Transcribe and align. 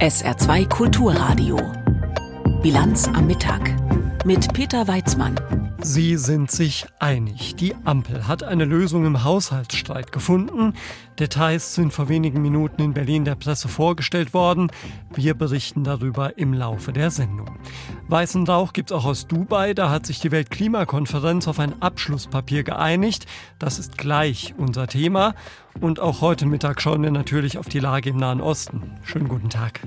SR2 0.00 0.68
Kulturradio. 0.68 1.58
Bilanz 2.62 3.08
am 3.08 3.26
Mittag 3.26 3.74
mit 4.24 4.52
Peter 4.52 4.86
Weizmann. 4.86 5.34
Sie 5.80 6.16
sind 6.16 6.50
sich 6.50 6.86
einig. 6.98 7.54
Die 7.54 7.74
Ampel 7.84 8.26
hat 8.26 8.42
eine 8.42 8.64
Lösung 8.64 9.06
im 9.06 9.22
Haushaltsstreit 9.22 10.10
gefunden. 10.10 10.74
Details 11.20 11.74
sind 11.76 11.92
vor 11.92 12.08
wenigen 12.08 12.42
Minuten 12.42 12.82
in 12.82 12.94
Berlin 12.94 13.24
der 13.24 13.36
Presse 13.36 13.68
vorgestellt 13.68 14.34
worden. 14.34 14.72
Wir 15.14 15.34
berichten 15.34 15.84
darüber 15.84 16.36
im 16.36 16.52
Laufe 16.52 16.92
der 16.92 17.12
Sendung. 17.12 17.58
Weißen 18.08 18.46
Rauch 18.46 18.72
gibt 18.72 18.90
es 18.90 18.96
auch 18.96 19.04
aus 19.04 19.28
Dubai. 19.28 19.72
Da 19.72 19.88
hat 19.88 20.04
sich 20.04 20.18
die 20.18 20.32
Weltklimakonferenz 20.32 21.46
auf 21.46 21.60
ein 21.60 21.80
Abschlusspapier 21.80 22.64
geeinigt. 22.64 23.26
Das 23.60 23.78
ist 23.78 23.96
gleich 23.96 24.54
unser 24.58 24.88
Thema. 24.88 25.34
Und 25.80 26.00
auch 26.00 26.20
heute 26.22 26.46
Mittag 26.46 26.82
schauen 26.82 27.04
wir 27.04 27.12
natürlich 27.12 27.56
auf 27.56 27.68
die 27.68 27.80
Lage 27.80 28.10
im 28.10 28.16
Nahen 28.16 28.40
Osten. 28.40 28.98
Schönen 29.04 29.28
guten 29.28 29.48
Tag. 29.48 29.80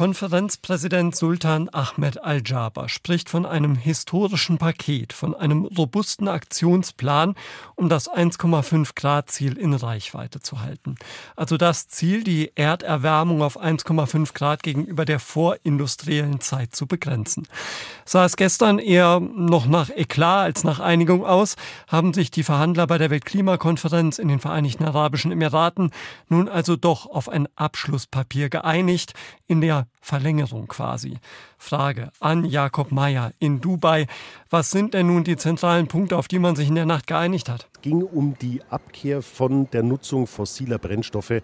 Konferenzpräsident 0.00 1.14
Sultan 1.14 1.68
Ahmed 1.68 2.24
Al-Jaber 2.24 2.88
spricht 2.88 3.28
von 3.28 3.44
einem 3.44 3.74
historischen 3.74 4.56
Paket, 4.56 5.12
von 5.12 5.34
einem 5.34 5.66
robusten 5.66 6.26
Aktionsplan, 6.26 7.34
um 7.74 7.90
das 7.90 8.10
1,5 8.10 8.94
Grad 8.94 9.30
Ziel 9.30 9.58
in 9.58 9.74
Reichweite 9.74 10.40
zu 10.40 10.62
halten. 10.62 10.94
Also 11.36 11.58
das 11.58 11.88
Ziel, 11.88 12.24
die 12.24 12.50
Erderwärmung 12.54 13.42
auf 13.42 13.60
1,5 13.60 14.32
Grad 14.32 14.62
gegenüber 14.62 15.04
der 15.04 15.20
vorindustriellen 15.20 16.40
Zeit 16.40 16.74
zu 16.74 16.86
begrenzen. 16.86 17.46
Sah 18.06 18.24
es 18.24 18.36
gestern 18.36 18.78
eher 18.78 19.20
noch 19.20 19.66
nach 19.66 19.90
Eklat 19.90 20.44
als 20.44 20.64
nach 20.64 20.80
Einigung 20.80 21.26
aus, 21.26 21.56
haben 21.88 22.14
sich 22.14 22.30
die 22.30 22.42
Verhandler 22.42 22.86
bei 22.86 22.96
der 22.96 23.10
Weltklimakonferenz 23.10 24.18
in 24.18 24.28
den 24.28 24.40
Vereinigten 24.40 24.84
Arabischen 24.84 25.30
Emiraten 25.30 25.90
nun 26.30 26.48
also 26.48 26.76
doch 26.76 27.04
auf 27.04 27.28
ein 27.28 27.48
Abschlusspapier 27.54 28.48
geeinigt, 28.48 29.12
in 29.46 29.60
der 29.60 29.89
Verlängerung 30.00 30.66
quasi. 30.66 31.18
Frage 31.58 32.10
an 32.20 32.44
Jakob 32.44 32.90
Mayer 32.90 33.32
in 33.38 33.60
Dubai. 33.60 34.06
Was 34.48 34.70
sind 34.70 34.94
denn 34.94 35.06
nun 35.06 35.24
die 35.24 35.36
zentralen 35.36 35.88
Punkte, 35.88 36.16
auf 36.16 36.26
die 36.26 36.38
man 36.38 36.56
sich 36.56 36.68
in 36.68 36.74
der 36.74 36.86
Nacht 36.86 37.06
geeinigt 37.06 37.48
hat? 37.48 37.68
Es 37.74 37.82
ging 37.82 38.02
um 38.02 38.36
die 38.40 38.62
Abkehr 38.70 39.22
von 39.22 39.70
der 39.70 39.82
Nutzung 39.82 40.26
fossiler 40.26 40.78
Brennstoffe. 40.78 41.42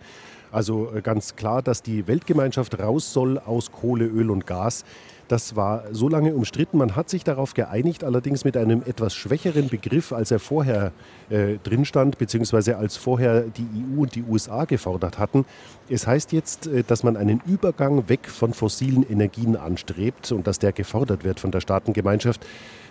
Also 0.57 0.91
äh, 0.95 1.03
ganz 1.03 1.37
klar, 1.37 1.61
dass 1.61 1.83
die 1.83 2.07
Weltgemeinschaft 2.07 2.79
raus 2.79 3.13
soll 3.13 3.39
aus 3.39 3.73
Kohle, 3.73 4.07
Öl 4.07 4.31
und 4.31 4.47
Gas. 4.47 4.87
Das 5.29 5.55
war 5.55 5.85
so 5.93 6.09
lange 6.09 6.35
umstritten. 6.35 6.79
Man 6.79 6.97
hat 6.97 7.11
sich 7.11 7.25
darauf 7.25 7.53
geeinigt, 7.53 8.05
allerdings 8.05 8.43
mit 8.45 8.57
einem 8.57 8.81
etwas 8.87 9.15
schwächeren 9.15 9.69
Begriff, 9.69 10.15
als 10.15 10.31
er 10.31 10.39
vorher 10.39 10.93
äh, 11.29 11.57
drin 11.63 11.85
stand, 11.85 12.17
beziehungsweise 12.17 12.79
als 12.79 12.97
vorher 12.97 13.43
die 13.43 13.67
EU 13.67 14.01
und 14.01 14.15
die 14.15 14.23
USA 14.23 14.65
gefordert 14.65 15.19
hatten. 15.19 15.45
Es 15.91 16.07
heißt 16.07 16.33
jetzt, 16.33 16.69
äh, 16.69 16.85
dass 16.85 17.03
man 17.03 17.19
einen 17.19 17.43
Übergang 17.45 18.09
weg 18.09 18.27
von 18.27 18.55
fossilen 18.55 19.07
Energien 19.07 19.57
anstrebt 19.57 20.33
und 20.33 20.47
dass 20.47 20.59
der 20.59 20.73
gefordert 20.73 21.23
wird 21.23 21.39
von 21.39 21.51
der 21.51 21.61
Staatengemeinschaft. 21.61 22.47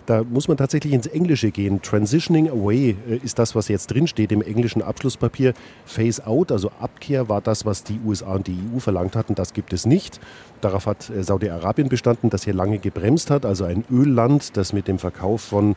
Da 0.06 0.22
muss 0.22 0.46
man 0.46 0.56
tatsächlich 0.56 0.92
ins 0.92 1.08
Englische 1.08 1.50
gehen. 1.50 1.82
Transitioning 1.82 2.48
away 2.48 2.96
äh, 3.10 3.16
ist 3.16 3.40
das, 3.40 3.56
was 3.56 3.66
jetzt 3.66 3.88
drinsteht 3.88 4.30
im 4.30 4.40
englischen 4.40 4.80
Abschlusspapier. 4.80 5.52
Phase 5.84 6.24
out, 6.24 6.52
also 6.52 6.70
Abkehr, 6.80 7.28
war 7.28 7.40
das, 7.40 7.66
was 7.66 7.82
die 7.82 7.98
USA 8.06 8.34
und 8.34 8.46
die 8.46 8.56
EU 8.72 8.78
verlangt 8.78 9.16
hatten. 9.16 9.34
Das 9.34 9.52
gibt 9.52 9.72
es 9.72 9.84
nicht. 9.84 10.20
Darauf 10.60 10.86
hat 10.86 11.10
äh, 11.10 11.24
Saudi-Arabien 11.24 11.88
bestanden, 11.88 12.30
das 12.30 12.44
hier 12.44 12.54
lange 12.54 12.78
gebremst 12.78 13.30
hat. 13.30 13.44
Also 13.44 13.64
ein 13.64 13.84
Ölland, 13.90 14.56
das 14.56 14.72
mit 14.72 14.86
dem 14.86 15.00
Verkauf 15.00 15.40
von 15.40 15.74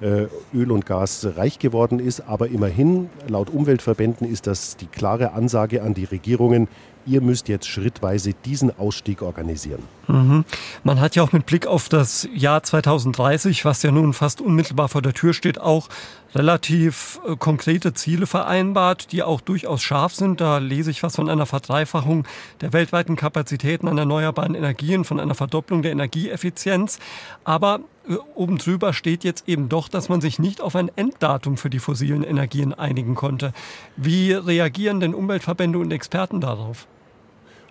Öl 0.00 0.70
und 0.70 0.86
Gas 0.86 1.26
reich 1.36 1.58
geworden 1.58 1.98
ist. 1.98 2.20
Aber 2.20 2.48
immerhin, 2.48 3.10
laut 3.26 3.50
Umweltverbänden 3.50 4.30
ist 4.30 4.46
das 4.46 4.76
die 4.76 4.86
klare 4.86 5.32
Ansage 5.32 5.82
an 5.82 5.94
die 5.94 6.04
Regierungen, 6.04 6.68
ihr 7.08 7.20
müsst 7.22 7.48
jetzt 7.48 7.66
schrittweise 7.66 8.34
diesen 8.34 8.78
Ausstieg 8.78 9.22
organisieren. 9.22 9.82
Mhm. 10.06 10.44
Man 10.84 11.00
hat 11.00 11.16
ja 11.16 11.22
auch 11.22 11.32
mit 11.32 11.46
Blick 11.46 11.66
auf 11.66 11.88
das 11.88 12.28
Jahr 12.34 12.62
2030, 12.62 13.64
was 13.64 13.82
ja 13.82 13.90
nun 13.90 14.12
fast 14.12 14.40
unmittelbar 14.40 14.88
vor 14.88 15.02
der 15.02 15.14
Tür 15.14 15.32
steht, 15.32 15.60
auch 15.60 15.88
relativ 16.34 17.20
äh, 17.26 17.36
konkrete 17.36 17.94
Ziele 17.94 18.26
vereinbart, 18.26 19.12
die 19.12 19.22
auch 19.22 19.40
durchaus 19.40 19.82
scharf 19.82 20.14
sind. 20.14 20.40
Da 20.40 20.58
lese 20.58 20.90
ich 20.90 21.02
was 21.02 21.16
von 21.16 21.30
einer 21.30 21.46
Verdreifachung 21.46 22.26
der 22.60 22.72
weltweiten 22.72 23.16
Kapazitäten 23.16 23.88
an 23.88 23.96
erneuerbaren 23.96 24.54
Energien, 24.54 25.04
von 25.04 25.18
einer 25.18 25.34
Verdopplung 25.34 25.82
der 25.82 25.92
Energieeffizienz. 25.92 26.98
Aber 27.44 27.80
äh, 27.97 27.97
oben 28.34 28.58
drüber 28.58 28.92
steht 28.92 29.24
jetzt 29.24 29.48
eben 29.48 29.68
doch, 29.68 29.88
dass 29.88 30.08
man 30.08 30.20
sich 30.20 30.38
nicht 30.38 30.60
auf 30.60 30.76
ein 30.76 30.90
Enddatum 30.96 31.56
für 31.56 31.70
die 31.70 31.78
fossilen 31.78 32.24
Energien 32.24 32.74
einigen 32.74 33.14
konnte. 33.14 33.52
Wie 33.96 34.32
reagieren 34.32 35.00
denn 35.00 35.14
Umweltverbände 35.14 35.78
und 35.78 35.90
Experten 35.90 36.40
darauf? 36.40 36.86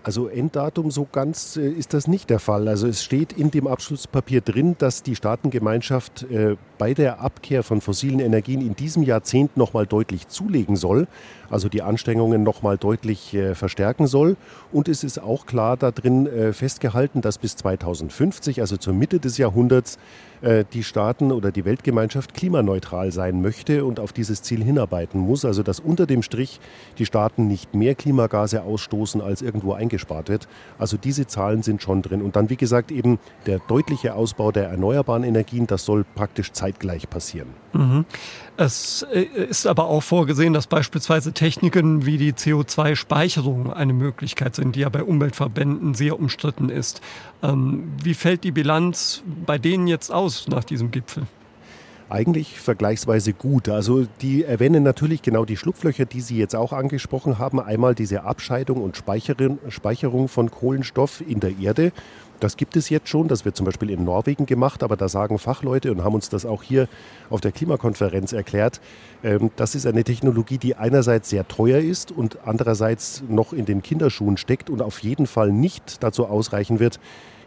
Also 0.07 0.29
Enddatum 0.29 0.89
so 0.89 1.05
ganz 1.11 1.57
äh, 1.57 1.67
ist 1.67 1.93
das 1.93 2.07
nicht 2.07 2.29
der 2.29 2.39
Fall. 2.39 2.69
Also 2.69 2.87
es 2.87 3.03
steht 3.03 3.33
in 3.33 3.51
dem 3.51 3.67
Abschlusspapier 3.67 4.39
drin, 4.39 4.77
dass 4.77 5.03
die 5.03 5.17
Staatengemeinschaft 5.17 6.23
äh, 6.31 6.55
bei 6.77 6.93
der 6.93 7.19
Abkehr 7.19 7.61
von 7.61 7.81
fossilen 7.81 8.21
Energien 8.21 8.61
in 8.61 8.73
diesem 8.73 9.03
Jahrzehnt 9.03 9.57
nochmal 9.57 9.85
deutlich 9.85 10.29
zulegen 10.29 10.77
soll, 10.77 11.07
also 11.49 11.67
die 11.67 11.81
Anstrengungen 11.81 12.41
nochmal 12.41 12.77
deutlich 12.77 13.33
äh, 13.33 13.53
verstärken 13.53 14.07
soll. 14.07 14.37
Und 14.71 14.87
es 14.87 15.03
ist 15.03 15.19
auch 15.19 15.45
klar 15.45 15.75
darin 15.75 16.25
äh, 16.25 16.53
festgehalten, 16.53 17.19
dass 17.19 17.37
bis 17.37 17.57
2050, 17.57 18.61
also 18.61 18.77
zur 18.77 18.93
Mitte 18.93 19.19
des 19.19 19.37
Jahrhunderts, 19.37 19.99
die 20.41 20.83
Staaten 20.83 21.31
oder 21.31 21.51
die 21.51 21.65
Weltgemeinschaft 21.65 22.33
klimaneutral 22.33 23.11
sein 23.11 23.41
möchte 23.41 23.85
und 23.85 23.99
auf 23.99 24.13
dieses 24.13 24.41
Ziel 24.41 24.63
hinarbeiten 24.63 25.19
muss. 25.19 25.45
Also 25.45 25.63
dass 25.63 25.79
unter 25.79 26.05
dem 26.05 26.21
Strich 26.21 26.59
die 26.97 27.05
Staaten 27.05 27.47
nicht 27.47 27.73
mehr 27.73 27.95
Klimagase 27.95 28.63
ausstoßen, 28.63 29.21
als 29.21 29.41
irgendwo 29.41 29.73
eingespart 29.73 30.29
wird. 30.29 30.47
Also 30.77 30.97
diese 30.97 31.27
Zahlen 31.27 31.63
sind 31.63 31.81
schon 31.81 32.01
drin. 32.01 32.21
Und 32.21 32.35
dann, 32.35 32.49
wie 32.49 32.57
gesagt, 32.57 32.91
eben 32.91 33.19
der 33.45 33.59
deutliche 33.59 34.13
Ausbau 34.15 34.51
der 34.51 34.69
erneuerbaren 34.69 35.23
Energien, 35.23 35.67
das 35.67 35.85
soll 35.85 36.05
praktisch 36.15 36.51
zeitgleich 36.51 37.09
passieren. 37.09 37.49
Mhm. 37.73 38.05
Es 38.57 39.05
äh, 39.13 39.21
ist 39.21 39.67
aber 39.67 39.85
auch 39.85 40.01
vorgesehen, 40.01 40.53
dass 40.53 40.65
beispielsweise 40.65 41.31
Techniken 41.31 42.05
wie 42.05 42.17
die 42.17 42.33
CO2-Speicherung 42.33 43.71
eine 43.71 43.93
Möglichkeit 43.93 44.55
sind, 44.55 44.75
die 44.75 44.79
ja 44.81 44.89
bei 44.89 45.03
Umweltverbänden 45.03 45.93
sehr 45.93 46.19
umstritten 46.19 46.69
ist. 46.69 47.01
Ähm, 47.43 47.91
wie 48.03 48.15
fällt 48.15 48.43
die 48.43 48.51
Bilanz 48.51 49.21
bei 49.45 49.59
denen 49.59 49.85
jetzt 49.85 50.11
aus 50.11 50.26
nach 50.47 50.63
diesem 50.63 50.91
Gipfel? 50.91 51.23
eigentlich 52.09 52.59
vergleichsweise 52.59 53.33
gut. 53.33 53.69
Also 53.69 54.05
die 54.21 54.43
erwähnen 54.43 54.83
natürlich 54.83 55.21
genau 55.21 55.45
die 55.45 55.57
Schlupflöcher, 55.57 56.05
die 56.05 56.21
Sie 56.21 56.37
jetzt 56.37 56.55
auch 56.55 56.73
angesprochen 56.73 57.37
haben. 57.37 57.59
Einmal 57.59 57.95
diese 57.95 58.23
Abscheidung 58.23 58.81
und 58.81 58.95
Speicherung 58.97 60.27
von 60.27 60.51
Kohlenstoff 60.51 61.21
in 61.27 61.39
der 61.39 61.57
Erde. 61.59 61.91
Das 62.39 62.55
gibt 62.55 62.77
es 62.77 62.89
jetzt 62.89 63.09
schon, 63.09 63.27
das 63.27 63.45
wird 63.45 63.55
zum 63.55 63.65
Beispiel 63.65 63.89
in 63.89 64.03
Norwegen 64.03 64.45
gemacht, 64.45 64.83
aber 64.83 64.95
da 64.95 65.09
sagen 65.09 65.39
Fachleute 65.39 65.91
und 65.91 66.03
haben 66.03 66.13
uns 66.13 66.29
das 66.29 66.45
auch 66.45 66.61
hier 66.61 66.87
auf 67.31 67.41
der 67.41 67.51
Klimakonferenz 67.51 68.31
erklärt, 68.31 68.79
ähm, 69.23 69.49
das 69.55 69.73
ist 69.73 69.87
eine 69.87 70.03
Technologie, 70.03 70.59
die 70.59 70.75
einerseits 70.75 71.31
sehr 71.31 71.47
teuer 71.47 71.79
ist 71.79 72.11
und 72.11 72.37
andererseits 72.45 73.23
noch 73.27 73.53
in 73.53 73.65
den 73.65 73.81
Kinderschuhen 73.81 74.37
steckt 74.37 74.69
und 74.69 74.83
auf 74.83 74.99
jeden 74.99 75.25
Fall 75.25 75.51
nicht 75.51 76.03
dazu 76.03 76.27
ausreichen 76.27 76.79
wird, 76.79 76.99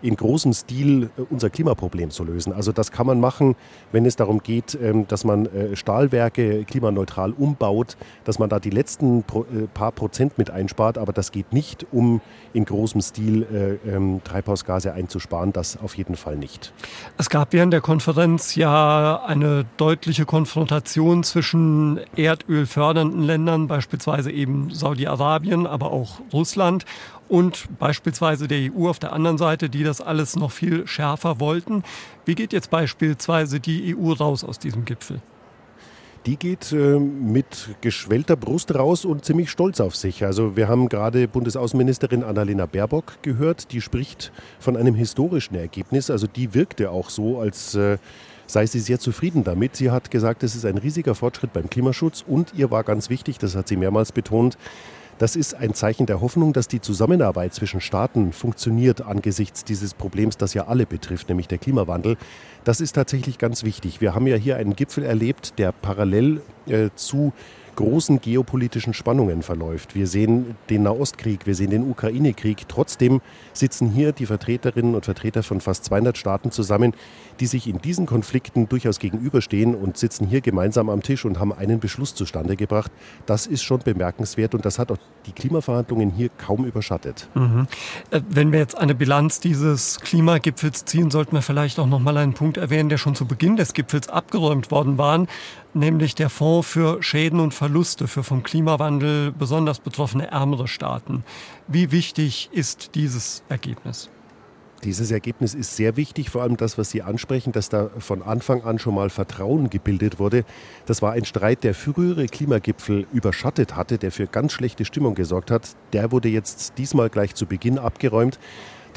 in 0.03 0.17
großem 0.17 0.53
Stil 0.53 1.11
äh, 1.17 1.23
unser 1.31 1.51
Klimaproblem 1.51 2.11
zu 2.11 2.25
lösen. 2.25 2.53
Also 2.53 2.73
das 2.73 2.93
kann 2.93 3.07
man 3.07 3.21
machen, 3.21 3.57
wenn 3.93 4.07
es 4.07 4.17
darum 4.17 4.43
geht, 4.43 4.79
ähm, 4.81 5.07
dass 5.09 5.25
man 5.25 5.47
äh, 5.47 5.77
Stahlwerke 5.77 6.65
klimaneutral 6.65 7.33
umbaut, 7.33 7.97
dass 8.25 8.39
man 8.39 8.49
da 8.49 8.59
die 8.59 8.71
letzten 8.71 9.21
äh, 9.21 9.67
paar 9.73 9.93
Prozent 9.93 10.39
mit 10.39 10.51
einspart, 10.51 10.99
aber 10.99 11.13
das 11.13 11.33
geht 11.33 11.53
nicht, 11.53 11.87
um 11.93 12.21
in 12.53 12.65
großem 12.65 13.01
Stil 13.01 13.47
ähm, 13.87 14.21
Treibhausgase 14.25 14.93
einzusparen, 14.93 15.53
das 15.53 15.77
auf 15.81 15.97
jeden 15.97 16.17
Fall 16.17 16.37
nicht. 16.37 16.73
Es 17.17 17.31
gab 17.31 17.53
während 17.53 17.73
der 17.73 17.81
Konferenz 17.81 18.55
ja 18.55 19.23
eine 19.25 19.67
deutliche 19.77 20.25
Konfrontation 20.25 21.23
zwischen 21.23 22.01
erdölfördernden 22.17 23.23
Ländern, 23.23 23.69
beispielsweise 23.69 24.31
eben 24.31 24.71
Saudi-Arabien, 24.73 25.67
aber 25.67 25.93
auch 25.93 26.21
Russland 26.33 26.85
und 27.31 27.69
beispielsweise 27.79 28.49
der 28.49 28.73
EU 28.73 28.89
auf 28.89 28.99
der 28.99 29.13
anderen 29.13 29.39
Seite, 29.39 29.71
die 29.71 29.85
das 29.85 30.01
alles 30.01 30.37
noch 30.37 30.51
viel 30.51 30.87
schärfer 30.87 31.41
wollten. 31.41 31.85
Wie 32.25 32.35
geht 32.35 32.53
jetzt 32.53 32.71
beispielsweise 32.71 33.61
die 33.61 33.97
EU 33.97 34.13
raus 34.13 34.45
aus 34.45 34.59
diesem 34.59 34.85
Gipfel? 34.85 35.21
die 36.27 36.37
geht 36.37 36.73
äh, 36.73 36.99
mit 36.99 37.77
geschwellter 37.81 38.37
Brust 38.37 38.75
raus 38.75 39.05
und 39.05 39.25
ziemlich 39.25 39.51
stolz 39.51 39.81
auf 39.81 39.97
sich. 39.97 40.25
Also 40.25 40.57
wir 40.57 40.69
haben 40.69 40.89
gerade 40.89 41.27
Bundesaußenministerin 41.29 42.23
Annalena 42.23 42.67
Baerbock 42.67 43.23
gehört, 43.23 43.73
die 43.73 43.81
spricht 43.81 44.31
von 44.59 44.77
einem 44.77 44.95
historischen 44.95 45.55
Ergebnis. 45.55 46.11
Also 46.11 46.27
die 46.27 46.53
wirkte 46.53 46.91
auch 46.91 47.09
so, 47.09 47.41
als 47.41 47.75
äh, 47.75 47.97
sei 48.47 48.67
sie 48.67 48.81
sehr 48.81 48.99
zufrieden 48.99 49.45
damit. 49.45 49.77
Sie 49.77 49.91
hat 49.91 50.11
gesagt, 50.11 50.43
es 50.43 50.55
ist 50.55 50.67
ein 50.67 50.77
riesiger 50.77 51.15
Fortschritt 51.15 51.53
beim 51.53 51.71
Klimaschutz 51.71 52.23
und 52.27 52.53
ihr 52.55 52.71
war 52.71 52.85
ganz 52.85 53.09
wichtig, 53.09 53.39
das 53.39 53.57
hat 53.57 53.69
sie 53.69 53.77
mehrmals 53.77 54.13
betont, 54.13 54.59
das 55.21 55.37
ist 55.37 55.55
ein 55.55 55.75
Zeichen 55.75 56.07
der 56.07 56.23
Hoffnung, 56.23 56.55
dass 56.55 56.67
die 56.67 56.81
Zusammenarbeit 56.81 57.53
zwischen 57.53 57.83
Staaten 57.83 58.33
funktioniert 58.33 59.03
angesichts 59.03 59.65
dieses 59.65 59.93
Problems, 59.93 60.39
das 60.39 60.55
ja 60.55 60.67
alle 60.67 60.87
betrifft, 60.87 61.29
nämlich 61.29 61.47
der 61.47 61.59
Klimawandel. 61.59 62.17
Das 62.65 62.81
ist 62.81 62.93
tatsächlich 62.93 63.37
ganz 63.37 63.63
wichtig. 63.63 64.01
Wir 64.01 64.15
haben 64.15 64.27
ja 64.27 64.37
hier 64.37 64.57
einen 64.57 64.75
Gipfel 64.75 65.05
erlebt, 65.05 65.59
der 65.59 65.73
parallel 65.73 66.41
äh, 66.67 66.89
zu 66.95 67.35
großen 67.81 68.21
geopolitischen 68.21 68.93
Spannungen 68.93 69.43
verläuft. 69.43 69.95
Wir 69.95 70.07
sehen 70.07 70.55
den 70.69 70.83
Nahostkrieg, 70.83 71.47
wir 71.47 71.55
sehen 71.55 71.71
den 71.71 71.91
Ukraine-Krieg. 71.91 72.69
Trotzdem 72.69 73.23
sitzen 73.55 73.89
hier 73.89 74.13
die 74.13 74.27
Vertreterinnen 74.27 74.95
und 74.95 75.07
Vertreter 75.07 75.43
von 75.43 75.63
fast 75.63 75.87
200 75.87 76.19
Staaten 76.19 76.51
zusammen, 76.51 76.93
die 77.41 77.47
sich 77.47 77.67
in 77.67 77.79
diesen 77.79 78.05
Konflikten 78.05 78.69
durchaus 78.69 78.99
gegenüberstehen 78.99 79.75
und 79.75 79.97
sitzen 79.97 80.27
hier 80.27 80.43
gemeinsam 80.43 80.91
am 80.91 81.03
Tisch 81.03 81.25
und 81.25 81.41
haben 81.41 81.55
einen 81.55 81.81
Beschluss 81.81 82.15
zustande 82.15 82.55
gebracht. 82.55 82.93
Das 83.25 83.47
ist 83.47 83.63
schon 83.63 83.79
bemerkenswert 83.79 84.55
und 84.55 84.67
das 84.67 84.79
hat 84.79 84.93
auch 84.93 84.99
die 85.25 85.33
Klimaverhandlungen 85.33 86.11
hier 86.11 86.29
kaum 86.29 86.67
überschattet. 86.67 87.31
Mhm. 87.35 87.67
Äh, 88.11 88.21
wenn 88.29 88.53
wir 88.53 88.59
jetzt 88.59 88.77
eine 88.77 88.95
Bilanz 88.95 89.41
dieses 89.41 90.01
Klimagipfels 90.01 90.85
ziehen, 90.85 91.11
sollten 91.11 91.33
wir 91.33 91.43
vielleicht 91.43 91.79
auch 91.79 91.87
noch 91.87 92.01
mal 92.01 92.19
einen 92.19 92.35
Punkt 92.35 92.59
erwähnen, 92.59 92.91
der 92.91 92.99
schon 92.99 93.15
zu 93.15 93.25
Beginn 93.25 93.57
des 93.57 93.73
Gipfels 93.73 94.11
abgeräumt 94.11 94.71
worden 94.71 94.99
war, 94.99 95.27
nämlich 95.75 96.15
der 96.15 96.31
Fonds 96.31 96.69
für 96.69 97.03
Schäden 97.03 97.41
und 97.41 97.55
Verluste 97.55 98.09
für 98.09 98.23
vom 98.23 98.43
Klimawandel 98.43 99.33
besonders 99.33 99.81
betroffene 99.81 100.31
ärmere 100.31 100.69
Staaten. 100.69 101.25
Wie 101.69 101.93
wichtig 101.93 102.51
ist 102.53 102.95
dieses 102.95 103.43
Ergebnis? 103.49 104.11
Dieses 104.85 105.11
Ergebnis 105.11 105.53
ist 105.53 105.77
sehr 105.77 105.97
wichtig, 105.99 106.31
vor 106.31 106.41
allem 106.41 106.57
das, 106.57 106.79
was 106.79 106.91
Sie 106.91 107.03
ansprechen, 107.03 107.53
dass 107.53 107.69
da 107.69 107.91
von 107.99 108.23
Anfang 108.23 108.63
an 108.63 108.79
schon 108.79 108.95
mal 108.95 109.11
Vertrauen 109.11 109.69
gebildet 109.69 110.19
wurde. 110.19 110.45
Das 110.87 111.03
war 111.03 111.13
ein 111.13 111.27
Streit, 111.27 111.65
der 111.65 111.75
frühere 111.75 112.27
Klimagipfel 112.27 113.07
überschattet 113.13 113.77
hatte, 113.77 113.99
der 113.99 114.11
für 114.11 114.27
ganz 114.27 114.53
schlechte 114.53 114.87
Stimmung 114.87 115.15
gesorgt 115.15 115.51
hat. 115.51 115.77
Der 115.93 116.13
wurde 116.13 116.31
jetzt 116.31 116.79
diesmal 116.79 117.11
gleich 117.11 117.35
zu 117.35 117.45
Beginn 117.45 117.79
abgeräumt. 117.79 118.39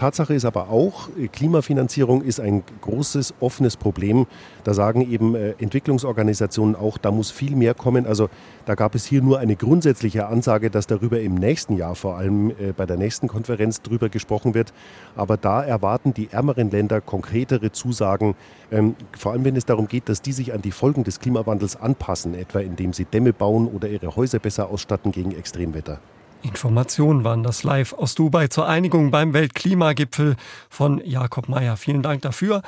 Tatsache 0.04 0.34
ist 0.34 0.44
aber 0.44 0.68
auch, 0.68 1.08
Klimafinanzierung 1.32 2.24
ist 2.24 2.42
ein 2.42 2.64
großes, 2.82 3.36
offenes 3.40 3.78
Problem. 3.78 4.28
Da 4.66 4.74
sagen 4.74 5.10
eben 5.10 5.34
äh, 5.34 5.52
Entwicklungsorganisationen 5.60 6.76
auch, 6.76 6.98
da 6.98 7.10
muss 7.10 7.32
viel 7.32 7.56
mehr 7.56 7.74
kommen. 7.74 8.06
Also 8.06 8.30
da 8.66 8.76
gab 8.76 8.96
es 8.96 9.06
hier 9.06 9.22
nur 9.22 9.40
eine 9.40 9.56
grundsätzliche 9.56 10.28
Ansage, 10.28 10.70
dass 10.70 10.88
darüber 10.88 11.22
im 11.22 11.36
nächsten 11.36 11.78
Jahr, 11.78 11.96
vor 11.96 12.18
allem 12.18 12.50
äh, 12.50 12.74
bei 12.76 12.86
der 12.86 12.98
nächsten 12.98 13.30
Konferenz, 13.30 13.82
darüber 13.82 14.10
gesprochen 14.10 14.54
wird. 14.54 14.74
Aber 15.16 15.38
da 15.38 15.64
erwarten 15.64 16.14
die 16.14 16.28
ärmeren 16.34 16.70
Länder 16.70 17.00
konkretere 17.00 17.72
Zusagen, 17.72 18.36
ähm, 18.74 18.96
vor 19.18 19.32
allem 19.32 19.46
wenn 19.46 19.56
es 19.56 19.64
darum 19.64 19.88
geht, 19.88 20.10
dass 20.10 20.22
die 20.22 20.34
sich 20.34 20.52
an 20.52 20.62
die 20.62 20.72
Folgen 20.72 21.06
des 21.06 21.22
Klimawandels 21.22 21.78
anpassen, 21.78 22.36
etwa 22.36 22.60
indem 22.60 22.92
sie 22.92 23.06
Dämme 23.06 23.32
bauen 23.32 23.70
oder 23.70 23.88
ihre 23.88 24.18
Häuser 24.18 24.40
besser 24.40 24.70
ausstatten 24.70 25.14
gegen 25.14 25.32
Extremwetter. 25.32 26.02
Informationen 26.44 27.24
waren 27.24 27.42
das 27.42 27.64
live 27.64 27.94
aus 27.94 28.16
Dubai 28.16 28.48
zur 28.48 28.68
Einigung 28.68 29.12
beim 29.12 29.34
Weltklimagipfel 29.34 30.36
von 30.70 31.02
Jakob 31.04 31.48
Mayer. 31.48 31.78
Vielen 31.78 32.04
Dank 32.04 32.22
dafür 32.22 32.62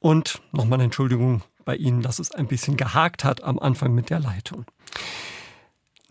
und 0.00 0.42
nochmal 0.52 0.80
Entschuldigung 0.80 1.42
bei 1.64 1.76
Ihnen, 1.76 2.02
dass 2.02 2.18
es 2.18 2.30
ein 2.30 2.46
bisschen 2.46 2.76
gehakt 2.76 3.24
hat 3.24 3.42
am 3.42 3.58
Anfang 3.58 3.94
mit 3.94 4.10
der 4.10 4.20
Leitung. 4.20 4.66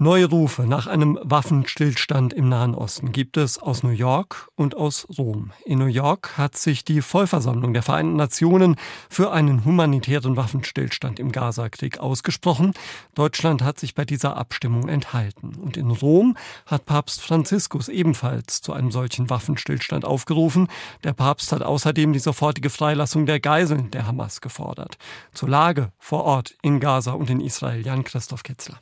Neue 0.01 0.25
Rufe 0.25 0.63
nach 0.63 0.87
einem 0.87 1.19
Waffenstillstand 1.21 2.33
im 2.33 2.49
Nahen 2.49 2.73
Osten 2.73 3.11
gibt 3.11 3.37
es 3.37 3.59
aus 3.59 3.83
New 3.83 3.91
York 3.91 4.49
und 4.55 4.75
aus 4.75 5.05
Rom. 5.15 5.51
In 5.63 5.77
New 5.77 5.85
York 5.85 6.39
hat 6.39 6.57
sich 6.57 6.83
die 6.83 7.03
Vollversammlung 7.03 7.71
der 7.71 7.83
Vereinten 7.83 8.15
Nationen 8.15 8.77
für 9.11 9.31
einen 9.31 9.63
humanitären 9.63 10.35
Waffenstillstand 10.35 11.19
im 11.19 11.31
Gazakrieg 11.31 11.99
ausgesprochen. 11.99 12.73
Deutschland 13.13 13.61
hat 13.61 13.79
sich 13.79 13.93
bei 13.93 14.03
dieser 14.03 14.37
Abstimmung 14.37 14.89
enthalten. 14.89 15.53
Und 15.53 15.77
in 15.77 15.91
Rom 15.91 16.35
hat 16.65 16.87
Papst 16.87 17.21
Franziskus 17.21 17.87
ebenfalls 17.87 18.61
zu 18.61 18.73
einem 18.73 18.89
solchen 18.89 19.29
Waffenstillstand 19.29 20.03
aufgerufen. 20.03 20.67
Der 21.03 21.13
Papst 21.13 21.51
hat 21.51 21.61
außerdem 21.61 22.11
die 22.11 22.17
sofortige 22.17 22.71
Freilassung 22.71 23.27
der 23.27 23.39
Geiseln 23.39 23.91
der 23.91 24.07
Hamas 24.07 24.41
gefordert. 24.41 24.97
Zur 25.35 25.49
Lage 25.49 25.91
vor 25.99 26.23
Ort 26.23 26.55
in 26.63 26.79
Gaza 26.79 27.11
und 27.11 27.29
in 27.29 27.39
Israel 27.39 27.85
Jan 27.85 28.03
Christoph 28.03 28.41
Ketzler. 28.41 28.79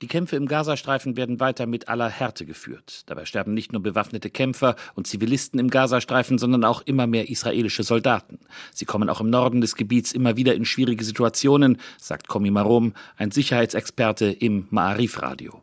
Die 0.00 0.06
Kämpfe 0.06 0.36
im 0.36 0.46
Gazastreifen 0.46 1.16
werden 1.16 1.40
weiter 1.40 1.66
mit 1.66 1.88
aller 1.88 2.08
Härte 2.08 2.46
geführt. 2.46 3.02
Dabei 3.06 3.24
sterben 3.24 3.52
nicht 3.52 3.72
nur 3.72 3.82
bewaffnete 3.82 4.30
Kämpfer 4.30 4.76
und 4.94 5.08
Zivilisten 5.08 5.58
im 5.58 5.70
Gazastreifen, 5.70 6.38
sondern 6.38 6.64
auch 6.64 6.82
immer 6.82 7.08
mehr 7.08 7.28
israelische 7.28 7.82
Soldaten. 7.82 8.38
Sie 8.72 8.84
kommen 8.84 9.08
auch 9.08 9.20
im 9.20 9.28
Norden 9.28 9.60
des 9.60 9.74
Gebiets 9.74 10.12
immer 10.12 10.36
wieder 10.36 10.54
in 10.54 10.64
schwierige 10.64 11.02
Situationen, 11.02 11.78
sagt 11.96 12.28
Komi 12.28 12.52
Marom, 12.52 12.94
ein 13.16 13.32
Sicherheitsexperte 13.32 14.26
im 14.26 14.68
Ma'arif-Radio. 14.70 15.62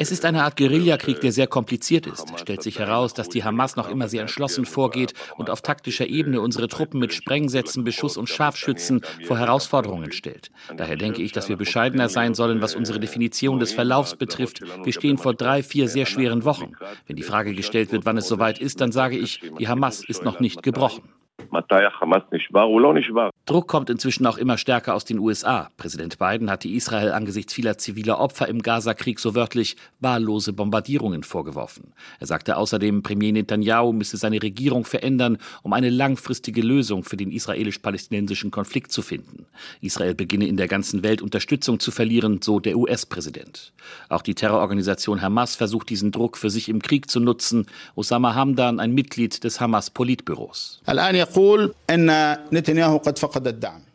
Es 0.00 0.10
ist 0.10 0.24
eine 0.24 0.44
Art 0.44 0.56
Guerillakrieg, 0.56 1.20
der 1.20 1.30
sehr 1.30 1.46
kompliziert 1.46 2.06
ist. 2.06 2.32
Es 2.34 2.40
stellt 2.40 2.62
sich 2.62 2.78
heraus, 2.78 3.12
dass 3.12 3.28
die 3.28 3.44
Hamas 3.44 3.76
noch 3.76 3.90
immer 3.90 4.08
sehr 4.08 4.22
entschlossen 4.22 4.64
vorgeht 4.64 5.12
und 5.36 5.50
auf 5.50 5.60
taktischer 5.60 6.06
Ebene 6.06 6.40
unsere 6.40 6.68
Truppen 6.68 6.98
mit 7.00 7.12
Sprengsätzen, 7.12 7.84
Beschuss 7.84 8.16
und 8.16 8.26
Scharfschützen 8.26 9.02
vor 9.26 9.36
Herausforderungen 9.36 10.10
stellt. 10.10 10.50
Daher 10.74 10.96
denke 10.96 11.20
ich, 11.20 11.32
dass 11.32 11.50
wir 11.50 11.58
bescheidener 11.58 12.08
sein 12.08 12.32
sollen, 12.32 12.62
was 12.62 12.74
unsere 12.74 12.98
Definition 12.98 13.60
des 13.60 13.74
Verlaufs 13.74 14.16
betrifft. 14.16 14.62
Wir 14.84 14.94
stehen 14.94 15.18
vor 15.18 15.34
drei, 15.34 15.62
vier 15.62 15.86
sehr 15.86 16.06
schweren 16.06 16.46
Wochen. 16.46 16.72
Wenn 17.06 17.16
die 17.16 17.22
Frage 17.22 17.54
gestellt 17.54 17.92
wird, 17.92 18.06
wann 18.06 18.16
es 18.16 18.26
soweit 18.26 18.58
ist, 18.58 18.80
dann 18.80 18.92
sage 18.92 19.18
ich, 19.18 19.42
die 19.58 19.68
Hamas 19.68 20.02
ist 20.02 20.24
noch 20.24 20.40
nicht 20.40 20.62
gebrochen. 20.62 21.02
Druck 23.46 23.66
kommt 23.66 23.90
inzwischen 23.90 24.26
auch 24.26 24.38
immer 24.38 24.58
stärker 24.58 24.94
aus 24.94 25.04
den 25.04 25.18
USA. 25.18 25.70
Präsident 25.76 26.18
Biden 26.18 26.50
hatte 26.50 26.68
Israel 26.68 27.12
angesichts 27.12 27.52
vieler 27.52 27.78
ziviler 27.78 28.20
Opfer 28.20 28.48
im 28.48 28.62
Gazakrieg 28.62 29.18
so 29.18 29.34
wörtlich 29.34 29.76
wahllose 29.98 30.52
Bombardierungen 30.52 31.22
vorgeworfen. 31.22 31.92
Er 32.20 32.26
sagte 32.26 32.56
außerdem, 32.56 33.02
Premier 33.02 33.32
Netanyahu 33.32 33.92
müsse 33.92 34.16
seine 34.16 34.42
Regierung 34.42 34.84
verändern, 34.84 35.38
um 35.62 35.72
eine 35.72 35.90
langfristige 35.90 36.62
Lösung 36.62 37.02
für 37.04 37.16
den 37.16 37.32
israelisch-palästinensischen 37.32 38.50
Konflikt 38.50 38.92
zu 38.92 39.02
finden. 39.02 39.46
Israel 39.80 40.14
beginne 40.14 40.46
in 40.46 40.56
der 40.56 40.68
ganzen 40.68 41.02
Welt 41.02 41.22
Unterstützung 41.22 41.80
zu 41.80 41.90
verlieren, 41.90 42.40
so 42.42 42.60
der 42.60 42.76
US-Präsident. 42.76 43.72
Auch 44.08 44.22
die 44.22 44.34
Terrororganisation 44.34 45.22
Hamas 45.22 45.56
versucht 45.56 45.90
diesen 45.90 46.12
Druck 46.12 46.36
für 46.36 46.50
sich 46.50 46.68
im 46.68 46.82
Krieg 46.82 47.10
zu 47.10 47.20
nutzen. 47.20 47.66
Osama 47.94 48.34
Hamdan, 48.34 48.80
ein 48.80 48.92
Mitglied 48.92 49.42
des 49.42 49.60
Hamas-Politbüros. 49.60 50.80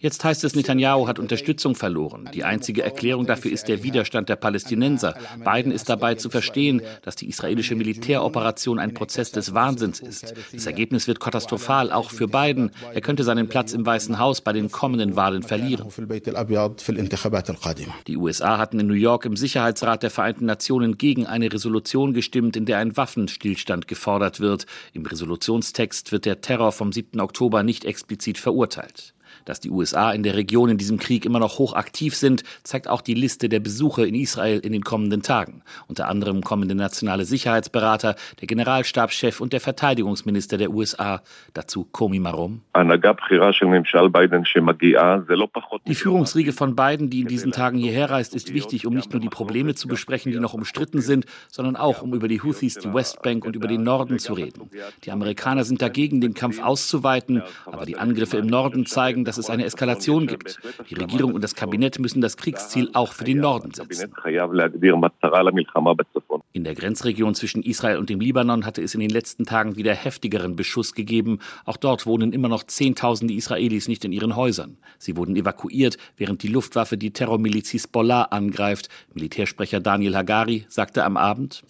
Jetzt 0.06 0.24
heißt 0.24 0.44
es, 0.44 0.56
Netanyahu 0.56 1.08
hat 1.08 1.18
Unterstützung 1.18 1.74
verloren. 1.74 2.30
Die 2.32 2.44
einzige 2.44 2.84
Erklärung 2.84 3.26
dafür 3.26 3.52
ist 3.52 3.68
der 3.68 3.82
Widerstand 3.82 4.30
der 4.30 4.36
Palästinenser. 4.36 5.16
Biden 5.44 5.72
ist 5.72 5.90
dabei 5.90 6.14
zu 6.14 6.30
verstehen, 6.30 6.84
dass 7.02 7.16
die 7.16 7.28
israelische 7.28 7.76
Militäroperation 7.76 8.78
ein 8.78 8.94
Prozess 8.94 9.32
des 9.32 9.56
Wahnsinns 9.56 10.02
ist. 10.02 10.36
Das 10.54 10.68
Ergebnis 10.68 11.08
wird 11.08 11.20
katastrophal, 11.20 11.92
auch 11.92 12.12
für 12.12 12.28
Biden. 12.28 12.70
Er 12.94 13.02
könnte 13.02 13.24
seinen 13.24 13.50
Platz 13.50 13.74
im 13.74 13.84
Weißen 13.84 14.20
Haus 14.20 14.42
bei 14.42 14.54
den 14.54 14.70
kommenden 14.70 15.16
Wahlen 15.16 15.42
verlieren. 15.42 15.88
Die 18.06 18.18
USA 18.18 18.58
hatten 18.60 18.80
in 18.80 18.86
New 18.88 18.94
York 18.94 19.26
im 19.26 19.36
Sicherheitsrat 19.36 20.04
der 20.04 20.12
Vereinten 20.12 20.46
Nationen 20.46 21.00
gegen 21.00 21.26
eine 21.26 21.52
Resolution 21.52 22.14
gestimmt, 22.14 22.56
in 22.56 22.66
der 22.66 22.78
ein 22.78 22.96
Waffenstillstand 22.96 23.88
gefordert 23.88 24.40
wird. 24.40 24.68
Im 24.94 25.06
Resolutionstext 25.06 26.12
wird 26.12 26.26
der 26.26 26.42
Terror 26.42 26.72
vom 26.72 26.92
7. 26.92 27.20
Oktober 27.26 27.64
nicht 27.64 27.86
explizit 27.86 28.38
verurteilt. 28.38 29.15
Dass 29.46 29.60
die 29.60 29.70
USA 29.70 30.12
in 30.12 30.24
der 30.24 30.36
Region 30.36 30.70
in 30.70 30.78
diesem 30.78 30.98
Krieg 30.98 31.26
immer 31.26 31.40
noch 31.40 31.60
hoch 31.60 31.74
aktiv 31.74 32.16
sind, 32.16 32.44
zeigt 32.64 32.88
auch 32.88 33.02
die 33.02 33.14
Liste 33.14 33.48
der 33.48 33.60
Besuche 33.60 34.06
in 34.06 34.16
Israel 34.16 34.60
in 34.60 34.74
den 34.74 34.84
kommenden 34.84 35.22
Tagen. 35.22 35.62
Unter 35.88 36.08
anderem 36.08 36.42
kommen 36.42 36.68
der 36.68 36.76
nationale 36.76 37.26
Sicherheitsberater, 37.26 38.16
der 38.42 38.48
Generalstabschef 38.48 39.40
und 39.40 39.54
der 39.54 39.62
Verteidigungsminister 39.62 40.58
der 40.58 40.72
USA. 40.72 41.22
Dazu 41.54 41.88
Komi 41.92 42.20
Marom. 42.20 42.62
Die 45.88 45.96
Führungsriege 45.96 46.52
von 46.52 46.76
Biden, 46.76 47.10
die 47.10 47.22
in 47.22 47.28
diesen 47.28 47.52
Tagen 47.52 47.78
hierher 47.78 48.10
reist, 48.10 48.36
ist 48.36 48.54
wichtig, 48.54 48.88
um 48.88 48.94
nicht 48.94 49.14
nur 49.14 49.22
die 49.22 49.30
Probleme 49.30 49.76
zu 49.76 49.88
besprechen, 49.88 50.32
die 50.32 50.40
noch 50.40 50.54
umstritten 50.54 51.02
sind, 51.02 51.26
sondern 51.52 51.76
auch, 51.76 52.02
um 52.02 52.14
über 52.14 52.28
die 52.28 52.42
Houthis, 52.42 52.76
die 52.76 52.94
Westbank 52.94 53.46
und 53.46 53.56
über 53.56 53.68
den 53.68 53.84
Norden 53.84 54.20
zu 54.20 54.34
reden. 54.34 54.70
Die 55.04 55.12
Amerikaner 55.12 55.64
sind 55.64 55.82
dagegen, 55.82 56.22
den 56.22 56.34
Kampf 56.34 56.62
auszuweiten, 56.62 57.44
aber 57.66 57.86
die 57.86 57.98
Angriffe 57.98 58.38
im 58.38 58.48
Norden 58.48 58.86
zeigen, 58.86 59.26
dass 59.26 59.35
es 59.38 59.50
eine 59.50 59.66
Eskalation 59.66 60.28
gibt. 60.28 60.60
Die 60.90 60.96
Regierung 60.96 61.34
und 61.34 61.44
das 61.44 61.56
Kabinett 61.56 62.00
müssen 62.00 62.22
das 62.22 62.38
Kriegsziel 62.38 62.90
auch 62.94 63.14
für 63.14 63.24
den 63.24 63.40
Norden 63.40 63.72
setzen. 63.74 64.14
In 66.54 66.64
der 66.64 66.74
Grenzregion 66.74 67.36
zwischen 67.36 67.64
Israel 67.64 67.98
und 67.98 68.10
dem 68.10 68.22
Libanon 68.22 68.66
hatte 68.66 68.82
es 68.82 68.94
in 68.94 69.02
den 69.02 69.10
letzten 69.10 69.46
Tagen 69.46 69.76
wieder 69.76 69.94
heftigeren 69.94 70.56
Beschuss 70.56 70.94
gegeben. 70.94 71.40
Auch 71.66 71.78
dort 71.78 72.06
wohnen 72.06 72.32
immer 72.32 72.48
noch 72.48 72.64
Zehntausende 72.64 73.34
Israelis 73.34 73.88
nicht 73.90 74.06
in 74.06 74.14
ihren 74.14 74.36
Häusern. 74.38 74.78
Sie 74.98 75.18
wurden 75.18 75.36
evakuiert, 75.36 75.98
während 76.16 76.44
die 76.44 76.48
Luftwaffe 76.48 76.98
die 76.98 77.12
Terrormiliz 77.12 77.70
Hisbollah 77.72 78.24
angreift. 78.24 78.90
Militärsprecher 79.14 79.82
Daniel 79.82 80.16
Hagari 80.16 80.66
sagte 80.70 81.04
am 81.04 81.18
Abend, 81.18 81.64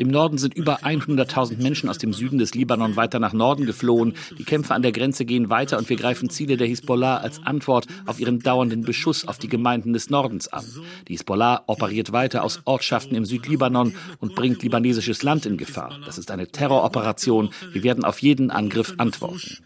im 0.00 0.08
Norden 0.08 0.38
sind 0.38 0.54
über 0.54 0.78
100.000 0.78 1.62
Menschen 1.62 1.90
aus 1.90 1.98
dem 1.98 2.14
Süden 2.14 2.38
des 2.38 2.54
Libanon 2.54 2.96
weiter 2.96 3.18
nach 3.18 3.34
Norden 3.34 3.66
geflohen. 3.66 4.14
Die 4.38 4.44
Kämpfe 4.44 4.74
an 4.74 4.80
der 4.80 4.92
Grenze 4.92 5.26
gehen 5.26 5.50
weiter 5.50 5.76
und 5.76 5.90
wir 5.90 5.98
greifen 5.98 6.30
Ziele 6.30 6.56
der 6.56 6.66
Hisbollah 6.66 7.18
als 7.18 7.44
Antwort 7.44 7.86
auf 8.06 8.18
ihren 8.18 8.38
dauernden 8.38 8.80
Beschuss 8.80 9.28
auf 9.28 9.36
die 9.36 9.48
Gemeinden 9.48 9.92
des 9.92 10.08
Nordens 10.08 10.48
an. 10.48 10.64
Die 11.06 11.12
Hisbollah 11.12 11.64
operiert 11.66 12.12
weiter 12.12 12.44
aus 12.44 12.62
Ortschaften 12.64 13.14
im 13.14 13.26
Südlibanon 13.26 13.92
und 14.20 14.34
bringt 14.34 14.62
libanesisches 14.62 15.22
Land 15.22 15.44
in 15.44 15.58
Gefahr. 15.58 15.98
Das 16.06 16.16
ist 16.16 16.30
eine 16.30 16.46
Terroroperation. 16.46 17.50
Wir 17.72 17.82
werden 17.82 18.04
auf 18.04 18.20
jeden 18.20 18.50
Angriff 18.50 18.94
antworten. 18.96 19.58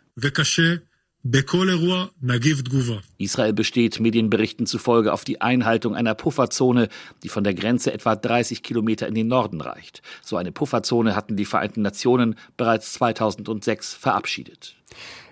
Israel 3.17 3.55
besteht 3.55 3.99
Medienberichten 3.99 4.67
zufolge 4.67 5.11
auf 5.11 5.25
die 5.25 5.41
Einhaltung 5.41 5.95
einer 5.95 6.15
Pufferzone, 6.15 6.91
die 7.23 7.31
von 7.31 7.43
der 7.43 7.55
Grenze 7.55 7.95
etwa 7.95 8.15
30 8.15 8.63
Kilometer 8.63 9.09
in 9.09 9.15
den 9.15 9.29
Norden 9.29 9.63
reicht. 9.63 10.03
So 10.23 10.37
eine 10.37 10.53
Pufferzone 10.53 11.17
hatten 11.17 11.37
die 11.37 11.47
Vereinten 11.47 11.81
Nationen 11.81 12.35
bereits 12.59 12.93
2006 12.93 13.95
verabschiedet. 13.95 14.77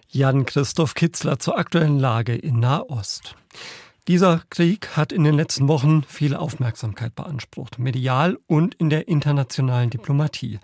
Jan-Christoph 0.09 0.95
Kitzler 0.95 1.39
zur 1.39 1.59
aktuellen 1.59 1.99
Lage 1.99 2.37
in 2.37 2.59
Nahost. 2.59 3.37
Dieser 4.09 4.43
Krieg 4.51 4.97
hat 4.97 5.13
in 5.13 5.23
den 5.23 5.35
letzten 5.37 5.69
Wochen 5.69 6.03
viel 6.03 6.35
Aufmerksamkeit 6.35 7.15
beansprucht, 7.15 7.79
medial 7.79 8.37
und 8.49 8.75
in 8.75 8.91
der 8.91 9.07
internationalen 9.07 9.91
Diplomatie. 9.91 10.59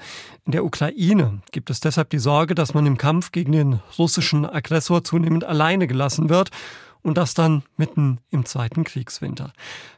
In 0.44 0.50
der 0.50 0.64
Ukraine 0.64 1.40
gibt 1.52 1.70
es 1.70 1.78
deshalb 1.78 2.10
die 2.10 2.18
Sorge, 2.18 2.56
dass 2.56 2.74
man 2.74 2.84
im 2.84 2.98
Kampf 2.98 3.30
gegen 3.30 3.52
den 3.52 3.80
russischen 3.96 4.44
Aggressor 4.44 5.04
zunehmend 5.04 5.44
alleine 5.44 5.86
gelassen 5.86 6.30
wird 6.30 6.50
und 7.08 7.16
das 7.16 7.34
dann 7.34 7.62
mitten 7.76 8.20
im 8.30 8.44
zweiten 8.44 8.84
Kriegswinter. 8.84 9.52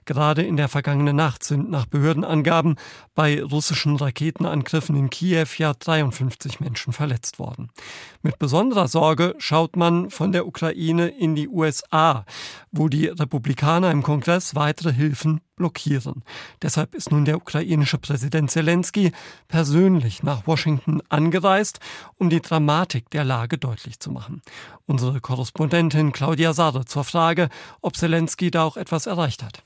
Gerade 0.04 0.42
in 0.42 0.56
der 0.56 0.68
vergangenen 0.68 1.16
Nacht 1.16 1.44
sind 1.44 1.70
nach 1.70 1.86
Behördenangaben 1.86 2.76
bei 3.14 3.42
russischen 3.42 3.96
Raketenangriffen 3.96 4.96
in 4.96 5.10
Kiew 5.10 5.46
ja 5.58 5.74
53 5.74 6.60
Menschen 6.60 6.92
verletzt 6.92 7.38
worden. 7.38 7.70
Mit 8.22 8.38
besonderer 8.38 8.88
Sorge 8.88 9.34
schaut 9.38 9.76
man 9.76 10.10
von 10.10 10.32
der 10.32 10.46
Ukraine 10.46 11.08
in 11.08 11.34
die 11.34 11.48
USA, 11.48 12.24
wo 12.70 12.88
die 12.88 13.06
Republikaner 13.06 13.90
im 13.90 14.02
Kongress 14.02 14.54
weitere 14.54 14.92
Hilfen 14.92 15.40
blockieren. 15.60 16.24
Deshalb 16.62 16.94
ist 16.94 17.10
nun 17.10 17.26
der 17.26 17.36
ukrainische 17.36 17.98
Präsident 17.98 18.50
Zelensky 18.50 19.12
persönlich 19.46 20.22
nach 20.22 20.46
Washington 20.46 21.02
angereist, 21.10 21.80
um 22.16 22.30
die 22.30 22.40
Dramatik 22.40 23.10
der 23.10 23.24
Lage 23.24 23.58
deutlich 23.58 24.00
zu 24.00 24.10
machen. 24.10 24.40
Unsere 24.86 25.20
Korrespondentin 25.20 26.12
Claudia 26.12 26.54
Sade 26.54 26.86
zur 26.86 27.04
Frage, 27.04 27.50
ob 27.82 27.94
Zelensky 27.94 28.50
da 28.50 28.64
auch 28.64 28.78
etwas 28.78 29.04
erreicht 29.04 29.42
hat. 29.42 29.62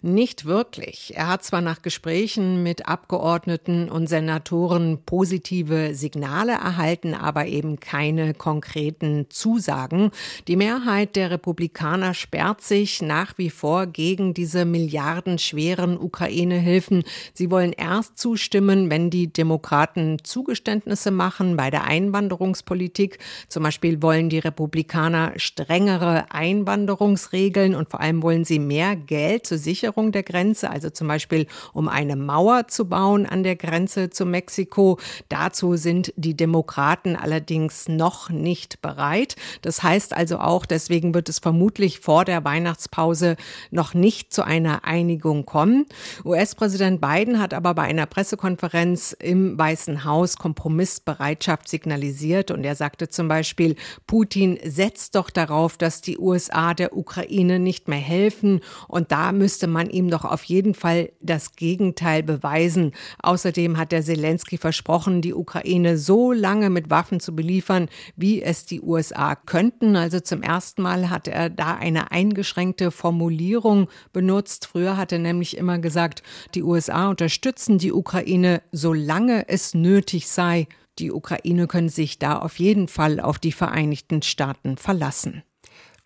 Nicht 0.00 0.44
wirklich. 0.44 1.14
Er 1.16 1.26
hat 1.26 1.42
zwar 1.42 1.60
nach 1.60 1.82
Gesprächen 1.82 2.62
mit 2.62 2.86
Abgeordneten 2.86 3.90
und 3.90 4.06
Senatoren 4.06 4.98
positive 5.04 5.92
Signale 5.94 6.52
erhalten, 6.52 7.14
aber 7.14 7.46
eben 7.46 7.80
keine 7.80 8.32
konkreten 8.32 9.26
Zusagen. 9.28 10.12
Die 10.46 10.54
Mehrheit 10.54 11.16
der 11.16 11.32
Republikaner 11.32 12.14
sperrt 12.14 12.60
sich 12.60 13.02
nach 13.02 13.36
wie 13.38 13.50
vor 13.50 13.86
gegen 13.86 14.34
diese 14.34 14.64
milliardenschweren 14.64 15.98
Ukraine-Hilfen. 15.98 17.02
Sie 17.34 17.50
wollen 17.50 17.72
erst 17.72 18.18
zustimmen, 18.18 18.90
wenn 18.90 19.10
die 19.10 19.32
Demokraten 19.32 20.18
Zugeständnisse 20.22 21.10
machen 21.10 21.56
bei 21.56 21.70
der 21.70 21.84
Einwanderungspolitik. 21.84 23.18
Zum 23.48 23.64
Beispiel 23.64 24.00
wollen 24.00 24.28
die 24.28 24.38
Republikaner 24.38 25.32
strengere 25.36 26.30
Einwanderungsregeln 26.30 27.74
und 27.74 27.88
vor 27.90 28.00
allem 28.00 28.22
wollen 28.22 28.44
sie 28.44 28.60
mehr 28.60 28.94
Geld 28.94 29.44
zur 29.44 29.58
Sicherung 29.58 29.87
Sicherung 29.88 30.12
der 30.12 30.22
Grenze, 30.22 30.68
also 30.68 30.90
zum 30.90 31.08
Beispiel 31.08 31.46
um 31.72 31.88
eine 31.88 32.14
Mauer 32.14 32.68
zu 32.68 32.90
bauen 32.90 33.24
an 33.24 33.42
der 33.42 33.56
Grenze 33.56 34.10
zu 34.10 34.26
Mexiko. 34.26 34.98
Dazu 35.30 35.76
sind 35.76 36.12
die 36.16 36.36
Demokraten 36.36 37.16
allerdings 37.16 37.88
noch 37.88 38.28
nicht 38.28 38.82
bereit. 38.82 39.36
Das 39.62 39.82
heißt 39.82 40.14
also 40.14 40.40
auch, 40.40 40.66
deswegen 40.66 41.14
wird 41.14 41.30
es 41.30 41.38
vermutlich 41.38 42.00
vor 42.00 42.26
der 42.26 42.44
Weihnachtspause 42.44 43.36
noch 43.70 43.94
nicht 43.94 44.30
zu 44.30 44.42
einer 44.42 44.84
Einigung 44.84 45.46
kommen. 45.46 45.86
US-Präsident 46.22 47.00
Biden 47.00 47.40
hat 47.40 47.54
aber 47.54 47.72
bei 47.72 47.84
einer 47.84 48.04
Pressekonferenz 48.04 49.16
im 49.18 49.58
Weißen 49.58 50.04
Haus 50.04 50.36
Kompromissbereitschaft 50.36 51.66
signalisiert 51.66 52.50
und 52.50 52.62
er 52.64 52.74
sagte 52.74 53.08
zum 53.08 53.28
Beispiel, 53.28 53.74
Putin 54.06 54.58
setzt 54.62 55.14
doch 55.14 55.30
darauf, 55.30 55.78
dass 55.78 56.02
die 56.02 56.18
USA 56.18 56.74
der 56.74 56.94
Ukraine 56.94 57.58
nicht 57.58 57.88
mehr 57.88 57.98
helfen 57.98 58.60
und 58.86 59.12
da 59.12 59.32
müsste 59.32 59.66
man 59.66 59.77
man 59.78 59.90
ihm 59.90 60.10
doch 60.10 60.24
auf 60.24 60.42
jeden 60.42 60.74
Fall 60.74 61.12
das 61.20 61.52
Gegenteil 61.54 62.24
beweisen. 62.24 62.90
Außerdem 63.22 63.78
hat 63.78 63.92
der 63.92 64.02
Zelensky 64.02 64.58
versprochen, 64.58 65.22
die 65.22 65.34
Ukraine 65.34 65.96
so 65.98 66.32
lange 66.32 66.68
mit 66.68 66.90
Waffen 66.90 67.20
zu 67.20 67.36
beliefern, 67.36 67.88
wie 68.16 68.42
es 68.42 68.66
die 68.66 68.80
USA 68.80 69.36
könnten. 69.36 69.94
Also 69.94 70.18
zum 70.18 70.42
ersten 70.42 70.82
Mal 70.82 71.10
hat 71.10 71.28
er 71.28 71.48
da 71.48 71.76
eine 71.76 72.10
eingeschränkte 72.10 72.90
Formulierung 72.90 73.88
benutzt. 74.12 74.66
Früher 74.66 74.96
hat 74.96 75.12
er 75.12 75.20
nämlich 75.20 75.56
immer 75.56 75.78
gesagt, 75.78 76.24
die 76.56 76.64
USA 76.64 77.08
unterstützen 77.08 77.78
die 77.78 77.92
Ukraine, 77.92 78.62
solange 78.72 79.48
es 79.48 79.74
nötig 79.74 80.26
sei. 80.26 80.66
Die 80.98 81.12
Ukraine 81.12 81.68
können 81.68 81.88
sich 81.88 82.18
da 82.18 82.36
auf 82.40 82.58
jeden 82.58 82.88
Fall 82.88 83.20
auf 83.20 83.38
die 83.38 83.52
Vereinigten 83.52 84.22
Staaten 84.22 84.76
verlassen. 84.76 85.44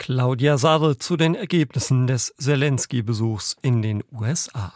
Claudia 0.02 0.58
Sarre 0.58 0.98
zu 0.98 1.16
den 1.16 1.36
Ergebnissen 1.36 2.08
des 2.08 2.34
Zelensky-Besuchs 2.36 3.56
in 3.62 3.82
den 3.82 4.02
USA. 4.10 4.72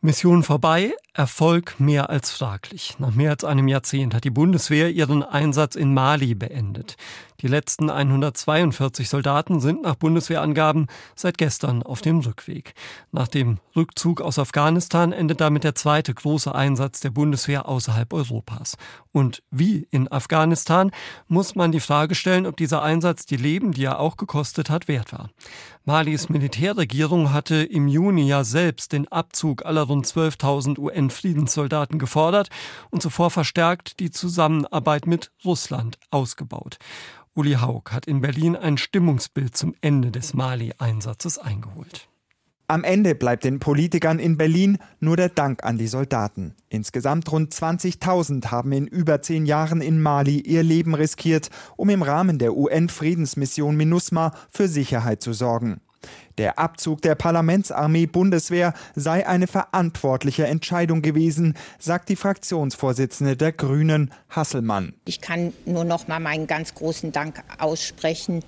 Mission 0.00 0.42
vorbei, 0.42 0.94
Erfolg 1.12 1.78
mehr 1.78 2.08
als 2.08 2.30
fraglich. 2.30 2.94
Nach 2.98 3.14
mehr 3.14 3.32
als 3.32 3.44
einem 3.44 3.68
Jahrzehnt 3.68 4.14
hat 4.14 4.24
die 4.24 4.30
Bundeswehr 4.30 4.88
ihren 4.88 5.22
Einsatz 5.22 5.74
in 5.74 5.92
Mali 5.92 6.34
beendet. 6.34 6.96
Die 7.40 7.46
letzten 7.46 7.88
142 7.88 9.08
Soldaten 9.08 9.60
sind 9.60 9.82
nach 9.82 9.94
Bundeswehrangaben 9.94 10.88
seit 11.14 11.38
gestern 11.38 11.84
auf 11.84 12.00
dem 12.00 12.18
Rückweg. 12.18 12.74
Nach 13.12 13.28
dem 13.28 13.58
Rückzug 13.76 14.20
aus 14.20 14.40
Afghanistan 14.40 15.12
endet 15.12 15.40
damit 15.40 15.62
der 15.62 15.76
zweite 15.76 16.12
große 16.12 16.52
Einsatz 16.52 16.98
der 16.98 17.10
Bundeswehr 17.10 17.68
außerhalb 17.68 18.12
Europas. 18.12 18.76
Und 19.12 19.44
wie 19.52 19.86
in 19.92 20.10
Afghanistan 20.10 20.90
muss 21.28 21.54
man 21.54 21.70
die 21.70 21.78
Frage 21.78 22.16
stellen, 22.16 22.44
ob 22.44 22.56
dieser 22.56 22.82
Einsatz 22.82 23.24
die 23.24 23.36
Leben, 23.36 23.70
die 23.70 23.84
er 23.84 24.00
auch 24.00 24.16
gekostet 24.16 24.68
hat, 24.68 24.88
wert 24.88 25.12
war. 25.12 25.30
Malis 25.84 26.28
Militärregierung 26.28 27.32
hatte 27.32 27.62
im 27.62 27.86
Juni 27.86 28.26
ja 28.26 28.42
selbst 28.42 28.92
den 28.92 29.06
Abzug 29.12 29.64
aller 29.64 29.82
rund 29.82 30.06
12.000 30.06 30.76
UN-Friedenssoldaten 30.76 32.00
gefordert 32.00 32.48
und 32.90 33.00
zuvor 33.00 33.30
verstärkt 33.30 34.00
die 34.00 34.10
Zusammenarbeit 34.10 35.06
mit 35.06 35.30
Russland 35.44 35.98
ausgebaut. 36.10 36.78
Uli 37.34 37.54
Haug 37.54 37.90
hat 37.90 38.06
in 38.06 38.20
Berlin 38.20 38.56
ein 38.56 38.78
Stimmungsbild 38.78 39.56
zum 39.56 39.74
Ende 39.80 40.10
des 40.10 40.34
Mali-Einsatzes 40.34 41.38
eingeholt. 41.38 42.08
Am 42.70 42.84
Ende 42.84 43.14
bleibt 43.14 43.44
den 43.44 43.60
Politikern 43.60 44.18
in 44.18 44.36
Berlin 44.36 44.76
nur 45.00 45.16
der 45.16 45.30
Dank 45.30 45.64
an 45.64 45.78
die 45.78 45.86
Soldaten. 45.86 46.54
Insgesamt 46.68 47.32
rund 47.32 47.54
20.000 47.54 48.50
haben 48.50 48.72
in 48.72 48.86
über 48.86 49.22
zehn 49.22 49.46
Jahren 49.46 49.80
in 49.80 50.02
Mali 50.02 50.40
ihr 50.40 50.62
Leben 50.62 50.94
riskiert, 50.94 51.48
um 51.76 51.88
im 51.88 52.02
Rahmen 52.02 52.38
der 52.38 52.54
UN-Friedensmission 52.54 53.74
MINUSMA 53.74 54.34
für 54.50 54.68
Sicherheit 54.68 55.22
zu 55.22 55.32
sorgen. 55.32 55.80
Der 56.38 56.58
Abzug 56.58 57.02
der 57.02 57.16
Parlamentsarmee 57.16 58.06
Bundeswehr 58.06 58.72
sei 58.94 59.26
eine 59.26 59.48
verantwortliche 59.48 60.46
Entscheidung 60.46 61.02
gewesen, 61.02 61.54
sagt 61.80 62.08
die 62.08 62.16
Fraktionsvorsitzende 62.16 63.36
der 63.36 63.52
Grünen, 63.52 64.12
Hasselmann. 64.30 64.94
Ich 65.04 65.20
kann 65.20 65.52
nur 65.66 65.84
noch 65.84 66.06
mal 66.06 66.20
meinen 66.20 66.46
ganz 66.46 66.74
großen 66.74 67.10
Dank 67.10 67.42
aussprechen 67.58 68.44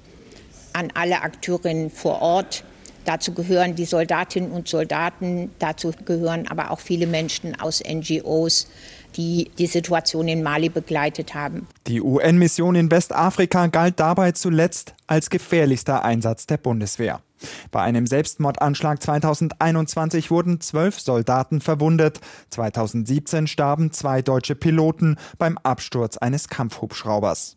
an 0.73 0.93
alle 0.95 1.23
Akteurinnen 1.23 1.91
vor 1.91 2.23
Ort. 2.23 2.65
Dazu 3.05 3.33
gehören 3.33 3.75
die 3.75 3.87
Soldatinnen 3.87 4.53
und 4.53 4.69
Soldaten, 4.69 5.51
dazu 5.59 5.93
gehören 6.05 6.47
aber 6.49 6.71
auch 6.71 6.81
viele 6.81 7.07
Menschen 7.07 7.59
aus 7.59 7.83
NGOs, 7.83 8.69
die 9.17 9.51
die 9.59 9.67
Situation 9.67 10.29
in 10.29 10.43
Mali 10.45 10.69
begleitet 10.69 11.35
haben. 11.35 11.67
Die 11.89 12.01
UN-Mission 12.01 12.77
in 12.77 12.91
Westafrika 12.91 13.67
galt 13.67 13.99
dabei 13.99 14.33
zuletzt 14.33 14.95
als 15.09 15.31
gefährlichster 15.31 16.05
Einsatz 16.05 16.47
der 16.47 16.59
Bundeswehr. 16.59 17.21
Bei 17.71 17.83
einem 17.83 18.07
Selbstmordanschlag 18.07 19.03
2021 19.03 20.31
wurden 20.31 20.61
zwölf 20.61 21.01
Soldaten 21.01 21.61
verwundet. 21.61 22.21
2017 22.51 23.47
starben 23.47 23.93
zwei 23.93 24.23
deutsche 24.23 24.55
Piloten 24.55 25.17
beim 25.39 25.59
Absturz 25.59 26.17
eines 26.17 26.49
Kampfhubschraubers. 26.49 27.57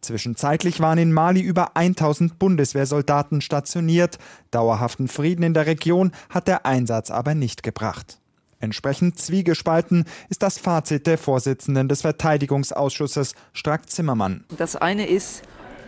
Zwischenzeitlich 0.00 0.80
waren 0.80 0.98
in 0.98 1.12
Mali 1.12 1.40
über 1.40 1.76
1000 1.76 2.38
Bundeswehrsoldaten 2.38 3.42
stationiert. 3.42 4.18
Dauerhaften 4.50 5.08
Frieden 5.08 5.42
in 5.42 5.54
der 5.54 5.66
Region 5.66 6.12
hat 6.30 6.48
der 6.48 6.64
Einsatz 6.64 7.10
aber 7.10 7.34
nicht 7.34 7.62
gebracht. 7.62 8.18
Entsprechend 8.60 9.18
zwiegespalten 9.18 10.04
ist 10.28 10.42
das 10.42 10.58
Fazit 10.58 11.06
der 11.06 11.18
Vorsitzenden 11.18 11.88
des 11.88 12.02
Verteidigungsausschusses, 12.02 13.34
Strack 13.52 13.88
Zimmermann. 13.88 14.44
Das 14.56 14.76
eine 14.76 15.06
ist 15.06 15.42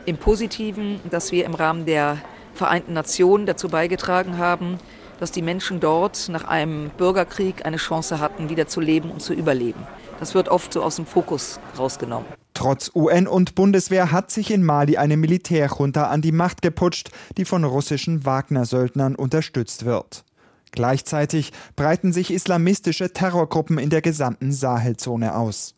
im 0.06 0.16
Positiven, 0.16 1.00
dass 1.10 1.32
wir 1.32 1.44
im 1.44 1.54
Rahmen 1.54 1.86
der 1.86 2.18
Vereinten 2.54 2.92
Nationen 2.92 3.46
dazu 3.46 3.68
beigetragen 3.68 4.38
haben, 4.38 4.78
dass 5.20 5.30
die 5.30 5.42
Menschen 5.42 5.78
dort 5.78 6.28
nach 6.28 6.44
einem 6.44 6.90
Bürgerkrieg 6.98 7.64
eine 7.64 7.76
Chance 7.76 8.18
hatten, 8.18 8.48
wieder 8.48 8.66
zu 8.66 8.80
leben 8.80 9.10
und 9.10 9.22
zu 9.22 9.34
überleben. 9.34 9.86
Das 10.18 10.34
wird 10.34 10.48
oft 10.48 10.72
so 10.72 10.82
aus 10.82 10.96
dem 10.96 11.06
Fokus 11.06 11.60
rausgenommen. 11.78 12.26
Trotz 12.54 12.90
UN 12.94 13.26
und 13.26 13.54
Bundeswehr 13.54 14.12
hat 14.12 14.30
sich 14.30 14.50
in 14.50 14.62
Mali 14.62 14.96
eine 14.96 15.16
Militärjunta 15.16 16.04
an 16.04 16.22
die 16.22 16.32
Macht 16.32 16.62
geputscht, 16.62 17.10
die 17.36 17.44
von 17.44 17.64
russischen 17.64 18.24
Wagner-Söldnern 18.24 19.16
unterstützt 19.16 19.84
wird. 19.84 20.24
Gleichzeitig 20.72 21.52
breiten 21.76 22.12
sich 22.12 22.32
islamistische 22.32 23.12
Terrorgruppen 23.12 23.78
in 23.78 23.90
der 23.90 24.02
gesamten 24.02 24.52
Sahelzone 24.52 25.36
aus. 25.36 25.74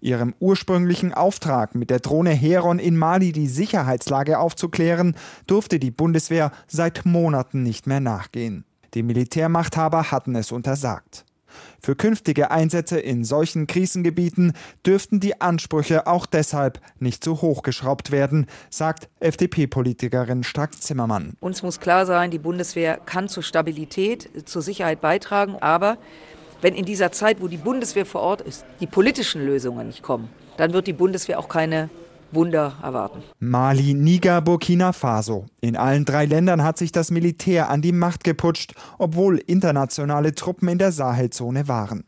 Ihrem 0.00 0.34
ursprünglichen 0.38 1.12
Auftrag, 1.12 1.74
mit 1.74 1.90
der 1.90 2.00
Drohne 2.00 2.30
Heron 2.30 2.78
in 2.78 2.96
Mali 2.96 3.32
die 3.32 3.48
Sicherheitslage 3.48 4.38
aufzuklären, 4.38 5.16
durfte 5.46 5.78
die 5.78 5.90
Bundeswehr 5.90 6.52
seit 6.66 7.04
Monaten 7.04 7.62
nicht 7.62 7.86
mehr 7.86 8.00
nachgehen. 8.00 8.64
Die 8.94 9.02
Militärmachthaber 9.02 10.10
hatten 10.10 10.34
es 10.34 10.52
untersagt. 10.52 11.24
Für 11.80 11.96
künftige 11.96 12.50
Einsätze 12.50 12.98
in 12.98 13.24
solchen 13.24 13.66
Krisengebieten 13.66 14.52
dürften 14.84 15.20
die 15.20 15.40
Ansprüche 15.40 16.06
auch 16.06 16.26
deshalb 16.26 16.80
nicht 16.98 17.24
zu 17.24 17.40
hoch 17.40 17.62
geschraubt 17.62 18.10
werden, 18.10 18.46
sagt 18.70 19.08
FDP-Politikerin 19.20 20.44
Strack-Zimmermann. 20.44 21.34
Uns 21.40 21.62
muss 21.62 21.80
klar 21.80 22.06
sein, 22.06 22.30
die 22.30 22.38
Bundeswehr 22.38 22.98
kann 22.98 23.28
zur 23.28 23.42
Stabilität, 23.42 24.48
zur 24.48 24.62
Sicherheit 24.62 25.00
beitragen, 25.00 25.56
aber 25.56 25.98
wenn 26.60 26.74
in 26.74 26.84
dieser 26.84 27.12
Zeit, 27.12 27.40
wo 27.40 27.48
die 27.48 27.56
Bundeswehr 27.56 28.06
vor 28.06 28.20
Ort 28.20 28.40
ist, 28.40 28.64
die 28.80 28.86
politischen 28.86 29.44
Lösungen 29.44 29.86
nicht 29.86 30.02
kommen, 30.02 30.28
dann 30.56 30.72
wird 30.72 30.86
die 30.86 30.92
Bundeswehr 30.92 31.38
auch 31.38 31.48
keine 31.48 31.88
Wunder 32.32 32.74
erwarten. 32.82 33.22
Mali, 33.38 33.94
Niger, 33.94 34.40
Burkina 34.42 34.92
Faso. 34.92 35.46
In 35.60 35.76
allen 35.76 36.04
drei 36.04 36.26
Ländern 36.26 36.62
hat 36.62 36.76
sich 36.78 36.92
das 36.92 37.10
Militär 37.10 37.70
an 37.70 37.80
die 37.80 37.92
Macht 37.92 38.24
geputscht, 38.24 38.74
obwohl 38.98 39.38
internationale 39.38 40.34
Truppen 40.34 40.68
in 40.68 40.78
der 40.78 40.92
Sahelzone 40.92 41.68
waren. 41.68 42.04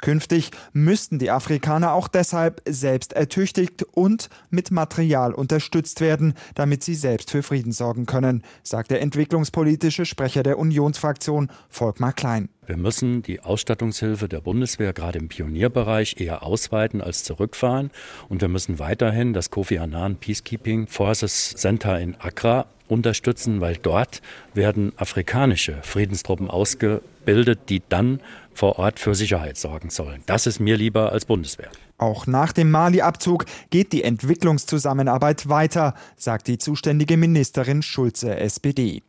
Künftig 0.00 0.50
müssten 0.72 1.18
die 1.18 1.30
Afrikaner 1.30 1.92
auch 1.92 2.08
deshalb 2.08 2.62
selbst 2.66 3.12
ertüchtigt 3.12 3.82
und 3.82 4.28
mit 4.50 4.70
Material 4.70 5.32
unterstützt 5.32 6.00
werden, 6.00 6.34
damit 6.54 6.82
sie 6.82 6.94
selbst 6.94 7.30
für 7.30 7.42
Frieden 7.42 7.72
sorgen 7.72 8.06
können, 8.06 8.42
sagt 8.62 8.90
der 8.90 9.00
entwicklungspolitische 9.00 10.06
Sprecher 10.06 10.42
der 10.42 10.58
Unionsfraktion 10.58 11.50
Volkmar 11.68 12.12
Klein. 12.12 12.48
Wir 12.66 12.78
müssen 12.78 13.22
die 13.22 13.40
Ausstattungshilfe 13.40 14.26
der 14.26 14.40
Bundeswehr 14.40 14.94
gerade 14.94 15.18
im 15.18 15.28
Pionierbereich 15.28 16.16
eher 16.18 16.42
ausweiten 16.42 17.02
als 17.02 17.22
zurückfahren. 17.24 17.90
Und 18.28 18.40
wir 18.40 18.48
müssen 18.48 18.78
weiterhin 18.78 19.34
das 19.34 19.50
Kofi 19.50 19.78
Annan 19.78 20.16
Peacekeeping 20.16 20.86
Forces 20.86 21.54
Center 21.56 22.00
in 22.00 22.14
Accra 22.20 22.66
unterstützen, 22.88 23.60
weil 23.60 23.76
dort 23.76 24.22
werden 24.54 24.92
afrikanische 24.96 25.78
Friedenstruppen 25.82 26.48
ausgebildet, 26.50 27.60
die 27.68 27.82
dann 27.88 28.20
vor 28.54 28.78
Ort 28.78 28.98
für 28.98 29.14
Sicherheit 29.14 29.56
sorgen 29.56 29.90
sollen. 29.90 30.22
Das 30.26 30.46
ist 30.46 30.60
mir 30.60 30.76
lieber 30.76 31.12
als 31.12 31.24
Bundeswehr. 31.24 31.70
Auch 31.98 32.26
nach 32.26 32.52
dem 32.52 32.70
Mali-Abzug 32.70 33.46
geht 33.70 33.92
die 33.92 34.02
Entwicklungszusammenarbeit 34.02 35.48
weiter, 35.48 35.94
sagt 36.16 36.48
die 36.48 36.58
zuständige 36.58 37.16
Ministerin 37.16 37.82
Schulze 37.82 38.36
SPD. 38.36 39.02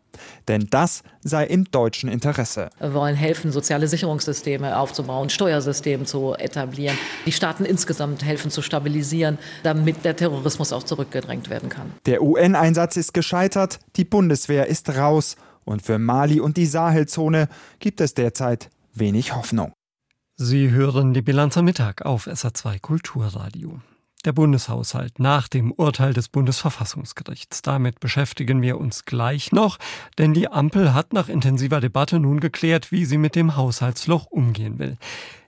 Denn 0.48 0.68
das 0.70 1.04
sei 1.22 1.46
im 1.46 1.66
deutschen 1.66 2.10
Interesse. 2.10 2.70
Wir 2.80 2.94
wollen 2.94 3.16
helfen, 3.16 3.52
soziale 3.52 3.88
Sicherungssysteme 3.88 4.78
aufzubauen, 4.78 5.30
Steuersysteme 5.30 6.06
zu 6.06 6.34
etablieren, 6.36 6.98
die 7.26 7.32
Staaten 7.32 7.66
insgesamt 7.66 8.24
helfen 8.24 8.52
zu 8.52 8.62
stabilisieren, 8.62 9.38
damit 9.64 10.06
der 10.06 10.16
Terrorismus 10.16 10.72
auch 10.74 10.84
zurückgedrängt 10.84 11.50
werden 11.50 11.70
kann. 11.70 11.92
Der 12.06 12.22
UN-Einsatz 12.22 12.98
ist 12.98 13.14
gescheitert, 13.14 13.80
die 13.96 14.06
Bundeswehr 14.06 14.68
ist 14.68 14.90
raus. 14.96 15.36
Und 15.66 15.82
für 15.82 15.98
Mali 15.98 16.40
und 16.40 16.58
die 16.58 16.68
Sahelzone 16.68 17.50
gibt 17.80 18.00
es 18.00 18.14
derzeit 18.14 18.70
wenig 18.98 19.36
Hoffnung. 19.36 19.74
Sie 20.36 20.72
hören 20.72 21.14
die 21.14 21.22
Bilanz 21.22 21.58
am 21.58 21.66
Mittag 21.66 22.06
auf 22.06 22.28
SA2 22.28 22.80
Kulturradio. 22.80 23.80
Der 24.26 24.34
Bundeshaushalt 24.34 25.20
nach 25.20 25.48
dem 25.48 25.72
Urteil 25.72 26.14
des 26.14 26.30
Bundesverfassungsgerichts. 26.30 27.62
Damit 27.62 28.00
beschäftigen 28.00 28.62
wir 28.62 28.80
uns 28.80 29.06
gleich 29.06 29.52
noch, 29.52 29.78
denn 30.18 30.34
die 30.34 30.48
Ampel 30.48 30.94
hat 30.94 31.14
nach 31.14 31.30
intensiver 31.30 31.80
Debatte 31.80 32.20
nun 32.20 32.40
geklärt, 32.40 32.92
wie 32.92 33.06
sie 33.06 33.18
mit 33.18 33.36
dem 33.36 33.56
Haushaltsloch 33.56 34.26
umgehen 34.26 34.80
will. 34.80 34.98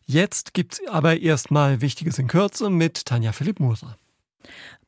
Jetzt 0.05 0.53
gibt's 0.53 0.79
aber 0.89 1.19
erstmal 1.19 1.81
Wichtiges 1.81 2.19
in 2.19 2.27
Kürze 2.27 2.69
mit 2.69 3.05
Tanja 3.05 3.31
Philipp 3.33 3.59
Moser. 3.59 3.97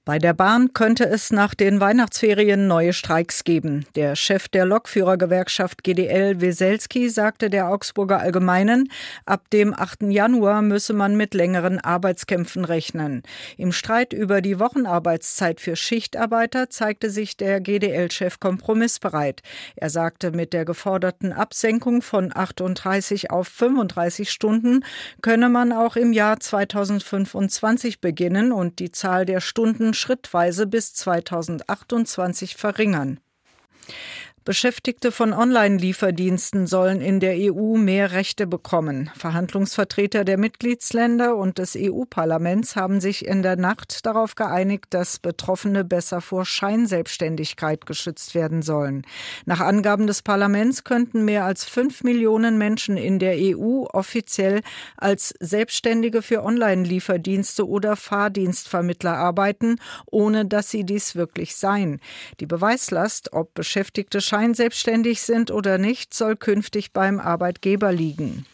Bei 0.10 0.18
der 0.18 0.34
Bahn 0.34 0.74
könnte 0.74 1.08
es 1.08 1.32
nach 1.32 1.54
den 1.54 1.80
Weihnachtsferien 1.80 2.66
neue 2.66 2.94
Streiks 2.94 3.44
geben. 3.44 3.86
Der 3.94 4.16
Chef 4.16 4.48
der 4.48 4.66
Lokführergewerkschaft 4.66 5.84
GDL 5.84 6.42
Weselski 6.42 7.10
sagte 7.10 7.52
der 7.52 7.70
Augsburger 7.70 8.20
Allgemeinen, 8.20 8.90
ab 9.28 9.52
dem 9.52 9.72
8. 9.72 10.06
Januar 10.10 10.64
müsse 10.64 10.94
man 10.94 11.16
mit 11.16 11.36
längeren 11.36 11.80
Arbeitskämpfen 11.80 12.66
rechnen. 12.66 13.22
Im 13.56 13.72
Streit 13.72 14.12
über 14.12 14.42
die 14.42 14.60
Wochenarbeitszeit 14.60 15.62
für 15.62 15.76
Schichtarbeiter 15.76 16.72
zeigte 16.72 17.12
sich 17.12 17.38
der 17.38 17.62
GDL-Chef 17.62 18.40
kompromissbereit. 18.40 19.44
Er 19.76 19.92
sagte, 19.92 20.32
mit 20.32 20.54
der 20.54 20.66
geforderten 20.66 21.34
Absenkung 21.34 22.02
von 22.02 22.36
38 22.36 23.30
auf 23.30 23.48
35 23.48 24.32
Stunden 24.32 24.84
könne 25.22 25.50
man 25.50 25.72
auch 25.72 25.96
im 25.96 26.14
Jahr 26.14 26.40
2025 26.40 28.02
beginnen 28.02 28.52
und 28.52 28.80
die 28.80 28.92
Zahl 28.92 29.28
der 29.28 29.40
Stunden 29.40 29.94
schrittweise 30.00 30.66
bis 30.68 30.94
2028 30.94 32.56
verringern. 32.56 33.20
Beschäftigte 34.50 35.12
von 35.12 35.32
Online-Lieferdiensten 35.32 36.66
sollen 36.66 37.02
in 37.02 37.20
der 37.20 37.36
EU 37.38 37.78
mehr 37.78 38.14
Rechte 38.14 38.48
bekommen. 38.48 39.12
Verhandlungsvertreter 39.16 40.26
der 40.26 40.40
Mitgliedsländer 40.40 41.36
und 41.36 41.60
des 41.60 41.78
EU-Parlaments 41.78 42.76
haben 42.76 43.00
sich 43.00 43.28
in 43.28 43.44
der 43.44 43.58
Nacht 43.58 44.08
darauf 44.08 44.34
geeinigt, 44.34 44.86
dass 44.90 45.20
Betroffene 45.20 45.84
besser 45.84 46.20
vor 46.20 46.46
Scheinselbstständigkeit 46.46 47.86
geschützt 47.86 48.34
werden 48.34 48.64
sollen. 48.64 49.06
Nach 49.46 49.60
Angaben 49.60 50.08
des 50.08 50.24
Parlaments 50.24 50.84
könnten 50.84 51.26
mehr 51.26 51.46
als 51.46 51.66
fünf 51.66 52.04
Millionen 52.04 52.58
Menschen 52.58 52.98
in 52.98 53.20
der 53.20 53.36
EU 53.38 53.84
offiziell 53.94 54.62
als 54.98 55.32
Selbstständige 55.40 56.24
für 56.24 56.44
Online-Lieferdienste 56.44 57.68
oder 57.68 57.96
Fahrdienstvermittler 57.96 59.16
arbeiten, 59.16 59.76
ohne 60.08 60.48
dass 60.48 60.72
sie 60.72 60.86
dies 60.86 61.14
wirklich 61.14 61.56
seien. 61.56 62.02
Die 62.40 62.48
Beweislast, 62.48 63.32
ob 63.32 63.54
Beschäftigte 63.54 64.22
scheinselbstständig 64.40 65.22
sind 65.22 65.52
oder 65.52 65.78
nicht, 65.78 66.14
soll 66.14 66.38
künftig 66.38 66.94
beim 66.94 67.20
Arbeitgeber 67.20 67.92
liegen. 67.92 68.46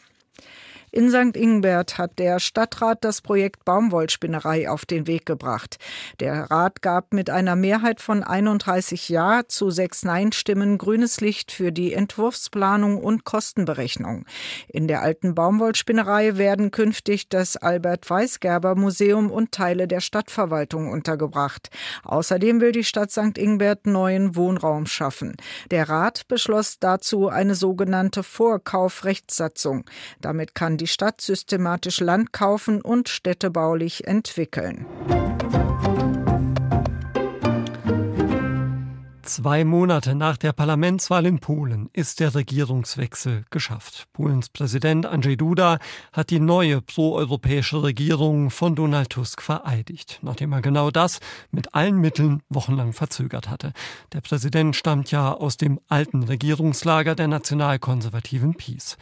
In 0.96 1.10
St. 1.10 1.36
Ingbert 1.36 1.98
hat 1.98 2.20
der 2.20 2.40
Stadtrat 2.40 3.04
das 3.04 3.22
Projekt 3.22 3.66
Baumwollspinnerei 3.66 4.70
auf 4.70 4.86
den 4.86 5.08
Weg 5.08 5.26
gebracht. 5.26 5.76
Der 6.22 6.50
Rat 6.50 6.82
gab 6.82 7.14
mit 7.14 7.30
einer 7.30 7.58
Mehrheit 7.58 8.00
von 8.00 8.24
31 8.24 9.10
Ja 9.10 9.42
zu 9.46 9.72
sechs 9.72 10.06
Nein-Stimmen 10.06 10.78
grünes 10.78 11.20
Licht 11.20 11.52
für 11.52 11.74
die 11.74 11.92
Entwurfsplanung 11.92 13.04
und 13.04 13.26
Kostenberechnung. 13.26 14.26
In 14.70 14.88
der 14.88 15.02
alten 15.02 15.36
Baumwollspinnerei 15.36 16.38
werden 16.38 16.72
künftig 16.72 17.28
das 17.28 17.58
Albert 17.58 18.10
Weisgerber 18.10 18.76
Museum 18.76 19.32
und 19.32 19.52
Teile 19.52 19.90
der 19.90 20.00
Stadtverwaltung 20.00 20.90
untergebracht. 20.90 21.72
Außerdem 22.06 22.62
will 22.62 22.72
die 22.72 22.86
Stadt 22.86 23.12
St. 23.12 23.38
Ingbert 23.38 23.86
neuen 23.86 24.38
Wohnraum 24.38 24.86
schaffen. 24.86 25.36
Der 25.72 25.90
Rat 25.90 26.30
beschloss 26.30 26.80
dazu 26.80 27.28
eine 27.28 27.56
sogenannte 27.56 28.24
Vorkaufrechtssatzung. 28.24 29.84
Damit 30.22 30.56
kann 30.56 30.78
die 30.78 30.85
die 30.86 30.92
Stadt 30.92 31.20
systematisch 31.20 32.00
Land 32.00 32.32
kaufen 32.32 32.80
und 32.80 33.10
städtebaulich 33.10 34.06
entwickeln. 34.06 34.86
Zwei 39.24 39.66
Monate 39.66 40.14
nach 40.14 40.38
der 40.38 40.54
Parlamentswahl 40.54 41.26
in 41.26 41.40
Polen 41.40 41.90
ist 41.92 42.20
der 42.20 42.36
Regierungswechsel 42.36 43.46
geschafft. 43.50 44.06
Polens 44.14 44.50
Präsident 44.50 45.08
Andrzej 45.08 45.38
Duda 45.38 45.80
hat 46.14 46.30
die 46.30 46.40
neue 46.40 46.82
proeuropäische 46.82 47.82
Regierung 47.82 48.52
von 48.52 48.76
Donald 48.76 49.10
Tusk 49.10 49.42
vereidigt, 49.42 50.20
nachdem 50.22 50.54
er 50.54 50.62
genau 50.62 50.92
das 50.92 51.20
mit 51.50 51.74
allen 51.74 51.98
Mitteln 52.00 52.44
wochenlang 52.50 52.94
verzögert 52.94 53.50
hatte. 53.50 53.74
Der 54.14 54.22
Präsident 54.22 54.76
stammt 54.76 55.10
ja 55.10 55.34
aus 55.34 55.58
dem 55.58 55.80
alten 55.88 56.22
Regierungslager 56.22 57.16
der 57.16 57.28
nationalkonservativen 57.28 58.54
PiS. 58.54 58.98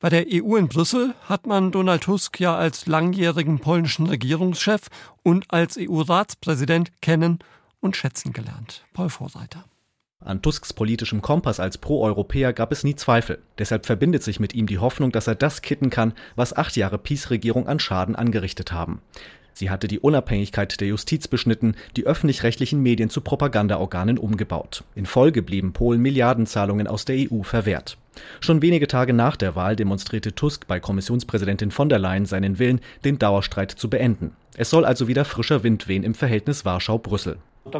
Bei 0.00 0.08
der 0.08 0.24
EU 0.32 0.56
in 0.56 0.68
Brüssel 0.68 1.14
hat 1.28 1.46
man 1.46 1.72
Donald 1.72 2.04
Tusk 2.04 2.40
ja 2.40 2.56
als 2.56 2.86
langjährigen 2.86 3.58
polnischen 3.58 4.06
Regierungschef 4.06 4.88
und 5.22 5.52
als 5.52 5.76
EU-Ratspräsident 5.78 7.02
kennen 7.02 7.38
und 7.80 7.96
schätzen 7.96 8.32
gelernt. 8.32 8.82
Paul 8.94 9.10
Vorreiter. 9.10 9.66
An 10.24 10.40
Tusks 10.40 10.72
politischem 10.72 11.20
Kompass 11.20 11.60
als 11.60 11.76
Pro-Europäer 11.76 12.54
gab 12.54 12.72
es 12.72 12.82
nie 12.82 12.96
Zweifel. 12.96 13.42
Deshalb 13.58 13.84
verbindet 13.84 14.22
sich 14.22 14.40
mit 14.40 14.54
ihm 14.54 14.66
die 14.66 14.78
Hoffnung, 14.78 15.12
dass 15.12 15.26
er 15.26 15.34
das 15.34 15.60
kitten 15.60 15.90
kann, 15.90 16.14
was 16.34 16.56
acht 16.56 16.76
Jahre 16.76 16.96
Peace-Regierung 16.96 17.68
an 17.68 17.78
Schaden 17.78 18.16
angerichtet 18.16 18.72
haben. 18.72 19.02
Sie 19.52 19.68
hatte 19.68 19.86
die 19.86 19.98
Unabhängigkeit 19.98 20.80
der 20.80 20.88
Justiz 20.88 21.28
beschnitten, 21.28 21.74
die 21.96 22.06
öffentlich-rechtlichen 22.06 22.80
Medien 22.80 23.10
zu 23.10 23.20
Propagandaorganen 23.20 24.16
umgebaut. 24.16 24.84
In 24.94 25.04
Folge 25.04 25.42
blieben 25.42 25.74
Polen 25.74 26.00
Milliardenzahlungen 26.00 26.86
aus 26.86 27.04
der 27.04 27.16
EU 27.30 27.42
verwehrt. 27.42 27.98
Schon 28.40 28.62
wenige 28.62 28.88
Tage 28.88 29.12
nach 29.12 29.36
der 29.36 29.56
Wahl 29.56 29.76
demonstrierte 29.76 30.34
Tusk 30.34 30.66
bei 30.66 30.80
Kommissionspräsidentin 30.80 31.70
von 31.70 31.88
der 31.88 31.98
Leyen 31.98 32.26
seinen 32.26 32.58
Willen, 32.58 32.80
den 33.04 33.18
Dauerstreit 33.18 33.70
zu 33.70 33.90
beenden. 33.90 34.36
Es 34.56 34.70
soll 34.70 34.84
also 34.84 35.08
wieder 35.08 35.24
frischer 35.24 35.62
Wind 35.62 35.88
wehen 35.88 36.02
im 36.02 36.14
Verhältnis 36.14 36.64
Warschau-Brüssel. 36.64 37.38
Das 37.64 37.74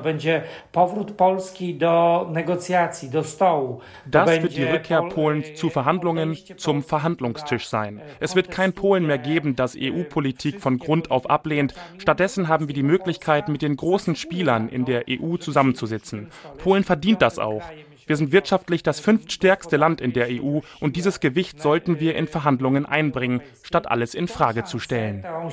wird 4.43 4.57
die 4.57 4.65
Rückkehr 4.65 5.03
Polens 5.03 5.55
zu 5.55 5.71
Verhandlungen 5.71 6.37
zum 6.57 6.83
Verhandlungstisch 6.83 7.67
sein. 7.67 8.01
Es 8.21 8.37
wird 8.37 8.51
kein 8.51 8.75
Polen 8.75 9.07
mehr 9.07 9.19
geben, 9.19 9.57
das 9.57 9.77
EU-Politik 9.79 10.61
von 10.61 10.79
Grund 10.79 11.11
auf 11.11 11.31
ablehnt. 11.31 11.75
Stattdessen 11.99 12.49
haben 12.49 12.69
wir 12.69 12.75
die 12.75 12.83
Möglichkeit, 12.83 13.49
mit 13.49 13.63
den 13.63 13.77
großen 13.77 14.17
Spielern 14.17 14.69
in 14.69 14.85
der 14.85 15.05
EU 15.09 15.37
zusammenzusitzen. 15.39 16.31
Polen 16.59 16.85
verdient 16.85 17.23
das 17.23 17.39
auch. 17.39 17.63
Wir 18.11 18.17
sind 18.17 18.33
wirtschaftlich 18.33 18.83
das 18.83 18.99
fünftstärkste 18.99 19.77
Land 19.77 20.01
in 20.01 20.13
der 20.13 20.27
EU 20.31 20.59
und 20.81 20.97
dieses 20.97 21.21
Gewicht 21.21 21.63
sollten 21.63 22.01
wir 22.01 22.17
in 22.17 22.27
Verhandlungen 22.27 22.85
einbringen, 22.85 23.41
statt 23.63 23.89
alles 23.89 24.17
in 24.17 24.27
Frage 24.27 24.65
zu 24.65 24.81
stellen. 24.81 25.23
E, 25.23 25.49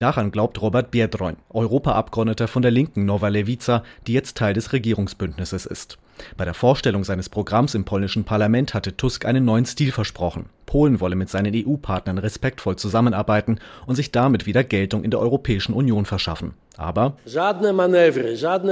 Daran 0.00 0.32
glaubt 0.32 0.62
Robert 0.62 0.90
Biedroń, 0.90 1.36
Europaabgeordneter 1.50 2.48
von 2.48 2.62
der 2.62 2.72
Linken 2.72 3.04
Nova 3.04 3.28
Lewica, 3.28 3.84
die 4.08 4.14
jetzt 4.14 4.36
Teil 4.36 4.54
des 4.54 4.72
Regierungsbündnisses 4.72 5.66
ist. 5.66 5.96
Bei 6.36 6.44
der 6.44 6.54
Vorstellung 6.54 7.04
seines 7.04 7.28
Programms 7.28 7.76
im 7.76 7.84
polnischen 7.84 8.24
Parlament 8.24 8.74
hatte 8.74 8.96
Tusk 8.96 9.26
einen 9.26 9.44
neuen 9.44 9.64
Stil 9.64 9.92
versprochen. 9.92 10.46
Polen 10.70 11.00
wolle 11.00 11.16
mit 11.16 11.28
seinen 11.28 11.52
EU-Partnern 11.52 12.18
respektvoll 12.18 12.76
zusammenarbeiten 12.76 13.58
und 13.86 13.96
sich 13.96 14.12
damit 14.12 14.46
wieder 14.46 14.62
Geltung 14.62 15.02
in 15.02 15.10
der 15.10 15.18
Europäischen 15.18 15.74
Union 15.74 16.06
verschaffen. 16.06 16.54
Aber 16.76 17.16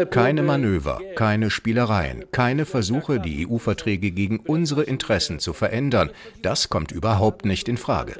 keine 0.06 0.42
Manöver, 0.42 1.00
keine 1.16 1.50
Spielereien, 1.50 2.26
keine 2.30 2.66
Versuche, 2.66 3.18
die 3.18 3.48
EU-Verträge 3.48 4.12
gegen 4.12 4.38
unsere 4.38 4.84
Interessen 4.84 5.40
zu 5.40 5.52
verändern. 5.52 6.10
Das 6.40 6.68
kommt 6.68 6.92
überhaupt 6.92 7.44
nicht 7.44 7.68
in 7.68 7.76
Frage. 7.76 8.14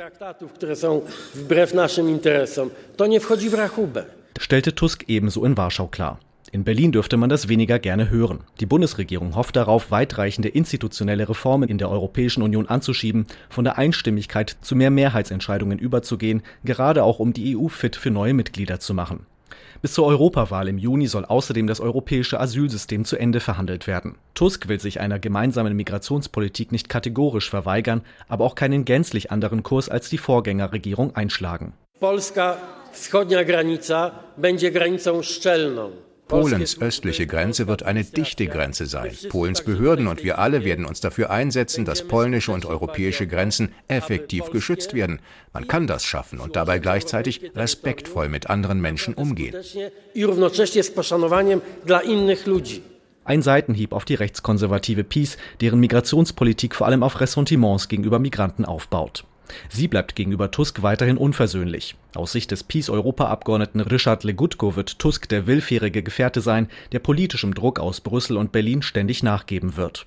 Stellte 4.41 4.75
Tusk 4.75 5.05
ebenso 5.07 5.45
in 5.45 5.57
Warschau 5.57 5.87
klar. 5.87 6.19
In 6.51 6.65
Berlin 6.65 6.93
dürfte 6.93 7.19
man 7.19 7.29
das 7.29 7.49
weniger 7.49 7.79
gerne 7.79 8.09
hören. 8.09 8.41
Die 8.61 8.67
Bundesregierung 8.67 9.37
hofft 9.37 9.57
darauf, 9.57 9.91
weitreichende 9.91 10.49
institutionelle 10.49 11.29
Reformen 11.29 11.69
in 11.69 11.77
der 11.77 11.91
Europäischen 11.91 12.43
Union 12.43 12.67
anzuschieben, 12.67 13.27
von 13.51 13.65
der 13.65 13.77
Einstimmigkeit 13.77 14.57
zu 14.63 14.75
mehr 14.75 14.91
Mehrheitsentscheidungen 14.91 15.79
überzugehen, 15.79 16.43
gerade 16.65 17.05
auch 17.05 17.19
um 17.19 17.35
die 17.35 17.57
EU 17.57 17.69
fit 17.69 17.97
für 17.97 18.11
neue 18.11 18.33
Mitglieder 18.33 18.81
zu 18.81 18.95
machen. 18.95 19.27
Bis 19.83 19.93
zur 19.93 20.07
Europawahl 20.07 20.69
im 20.69 20.79
Juni 20.79 21.07
soll 21.07 21.25
außerdem 21.25 21.67
das 21.67 21.81
europäische 21.81 22.41
Asylsystem 22.41 23.05
zu 23.05 23.17
Ende 23.17 23.41
verhandelt 23.41 23.87
werden. 23.87 24.17
Tusk 24.35 24.69
will 24.69 24.81
sich 24.81 25.01
einer 25.01 25.19
gemeinsamen 25.19 25.77
Migrationspolitik 25.77 26.73
nicht 26.73 26.89
kategorisch 26.89 27.49
verweigern, 27.49 28.03
aber 28.27 28.45
auch 28.45 28.55
keinen 28.55 28.85
gänzlich 28.85 29.31
anderen 29.31 29.63
Kurs 29.63 29.89
als 29.89 30.09
die 30.09 30.19
Vorgängerregierung 30.19 31.15
einschlagen. 31.15 31.75
Polska 32.01 32.57
wschodnia 32.93 33.45
granica 33.45 34.13
będzie 34.37 34.71
granicą 34.71 35.23
szczelną. 35.23 36.08
Polens 36.29 36.81
östliche 36.81 37.27
Grenze 37.27 37.67
wird 37.67 37.83
eine 37.83 38.05
dichte 38.05 38.47
Grenze 38.47 38.87
sein. 38.87 39.11
Polens 39.31 39.63
Behörden 39.63 40.07
und 40.07 40.23
wir 40.23 40.39
alle 40.39 40.65
werden 40.65 40.85
uns 40.85 41.01
dafür 41.01 41.31
einsetzen, 41.31 41.85
dass 41.85 42.07
polnische 42.07 42.53
und 42.53 42.67
europäische 42.67 43.27
Grenzen 43.27 43.73
effektiv 43.89 44.51
geschützt 44.51 44.95
werden. 44.95 45.21
Man 45.53 45.67
kann 45.67 45.87
das 45.87 46.05
schaffen 46.05 46.39
und 46.39 46.55
dabei 46.57 46.79
gleichzeitig 46.79 47.51
respektvoll 47.55 48.29
mit 48.29 48.51
anderen 48.51 48.81
Menschen 48.81 49.15
umgehen. 49.15 49.57
Ein 53.25 53.43
Seitenhieb 53.43 53.93
auf 53.93 54.05
die 54.05 54.15
rechtskonservative 54.15 55.05
PiS, 55.05 55.37
deren 55.61 55.81
Migrationspolitik 55.81 56.75
vor 56.75 56.87
allem 56.87 57.03
auf 57.03 57.21
Ressentiments 57.21 57.89
gegenüber 57.89 58.19
Migranten 58.19 58.65
aufbaut. 58.65 59.25
Sie 59.69 59.89
bleibt 59.89 60.15
gegenüber 60.15 60.51
Tusk 60.51 60.83
weiterhin 60.83 61.17
unversöhnlich. 61.17 61.97
Aus 62.15 62.33
Sicht 62.33 62.51
des 62.51 62.65
PiS-Europaabgeordneten 62.65 63.81
Richard 63.81 64.25
Legutko 64.25 64.77
wird 64.77 64.99
Tusk 64.99 65.29
der 65.29 65.47
willfährige 65.47 66.03
Gefährte 66.03 66.41
sein, 66.41 66.69
der 66.93 66.99
politischem 66.99 67.55
Druck 67.55 67.79
aus 67.79 68.01
Brüssel 68.01 68.37
und 68.37 68.53
Berlin 68.53 68.83
ständig 68.83 69.23
nachgeben 69.23 69.77
wird. 69.77 70.07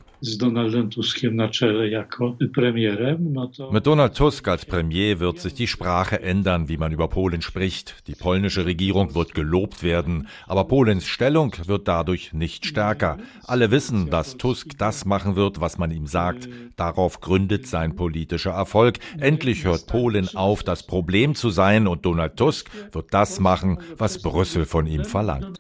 Mit 3.72 3.88
Donald 3.88 4.16
Tusk 4.16 4.48
als 4.48 4.66
Premier 4.66 5.20
wird 5.20 5.40
sich 5.40 5.56
die 5.56 5.66
Sprache 5.66 6.22
ändern, 6.22 6.70
wie 6.70 6.78
man 6.78 6.92
über 6.92 7.08
Polen 7.08 7.42
spricht. 7.42 8.08
Die 8.08 8.14
polnische 8.14 8.66
Regierung 8.68 9.16
wird 9.16 9.34
gelobt 9.34 9.82
werden, 9.82 10.28
aber 10.46 10.66
Polens 10.66 11.08
Stellung 11.08 11.56
wird 11.66 11.88
dadurch 11.88 12.34
nicht 12.34 12.68
stärker. 12.68 13.18
Alle 13.46 13.72
wissen, 13.72 14.12
dass 14.12 14.38
Tusk 14.38 14.78
das 14.78 15.06
machen 15.06 15.36
wird, 15.36 15.60
was 15.60 15.80
man 15.80 15.90
ihm 15.90 16.06
sagt. 16.06 16.48
Darauf 16.76 17.20
gründet 17.20 17.66
sein 17.66 17.96
politischer 17.96 18.52
Erfolg. 18.52 19.00
Endlich 19.20 19.64
hört 19.64 19.88
Polen 19.88 20.30
auf, 20.36 20.62
das 20.62 20.86
Problem 20.86 21.34
zu 21.34 21.50
sein 21.50 21.88
und 21.88 22.06
Donald 22.06 22.38
Tusk 22.38 22.70
wird 22.92 23.12
das 23.12 23.40
machen, 23.40 23.80
was 23.98 24.22
Brüssel 24.22 24.66
von 24.66 24.86
ihm 24.86 25.04
verlangt. 25.04 25.60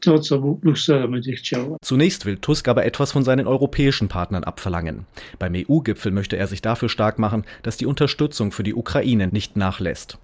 Zunächst 1.82 2.26
will 2.28 2.38
Tusk 2.38 2.67
aber 2.67 2.86
etwas 2.86 3.12
von 3.12 3.24
seinen 3.24 3.47
europäischen 3.47 4.08
Partnern 4.08 4.43
abverlangen. 4.52 5.06
Beim 5.40 5.54
EU-Gipfel 5.56 6.12
möchte 6.12 6.36
er 6.36 6.48
sich 6.48 6.62
dafür 6.62 6.90
stark 6.90 7.20
machen, 7.20 7.46
dass 7.64 7.78
die 7.78 7.86
Unterstützung 7.86 8.52
für 8.52 8.64
die 8.64 8.76
Ukraine 8.76 9.30
nicht 9.30 9.56
nachlässt. 9.56 10.18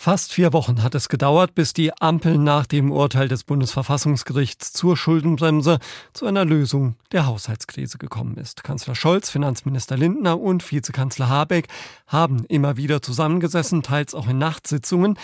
Fast 0.00 0.32
vier 0.32 0.52
Wochen 0.52 0.84
hat 0.84 0.94
es 0.94 1.08
gedauert, 1.08 1.56
bis 1.56 1.72
die 1.72 1.92
Ampel 2.00 2.38
nach 2.38 2.66
dem 2.66 2.92
Urteil 2.92 3.26
des 3.26 3.42
Bundesverfassungsgerichts 3.42 4.72
zur 4.72 4.96
Schuldenbremse 4.96 5.80
zu 6.12 6.26
einer 6.26 6.44
Lösung 6.44 6.94
der 7.10 7.26
Haushaltskrise 7.26 7.98
gekommen 7.98 8.36
ist. 8.36 8.62
Kanzler 8.62 8.94
Scholz, 8.94 9.28
Finanzminister 9.28 9.96
Lindner 9.96 10.40
und 10.40 10.70
Vizekanzler 10.70 11.28
Habeck 11.28 11.66
haben 12.06 12.44
immer 12.44 12.76
wieder 12.76 13.02
zusammengesessen, 13.02 13.82
teils 13.82 14.14
auch 14.14 14.28
in 14.28 14.38
Nachtsitzungen. 14.38 15.18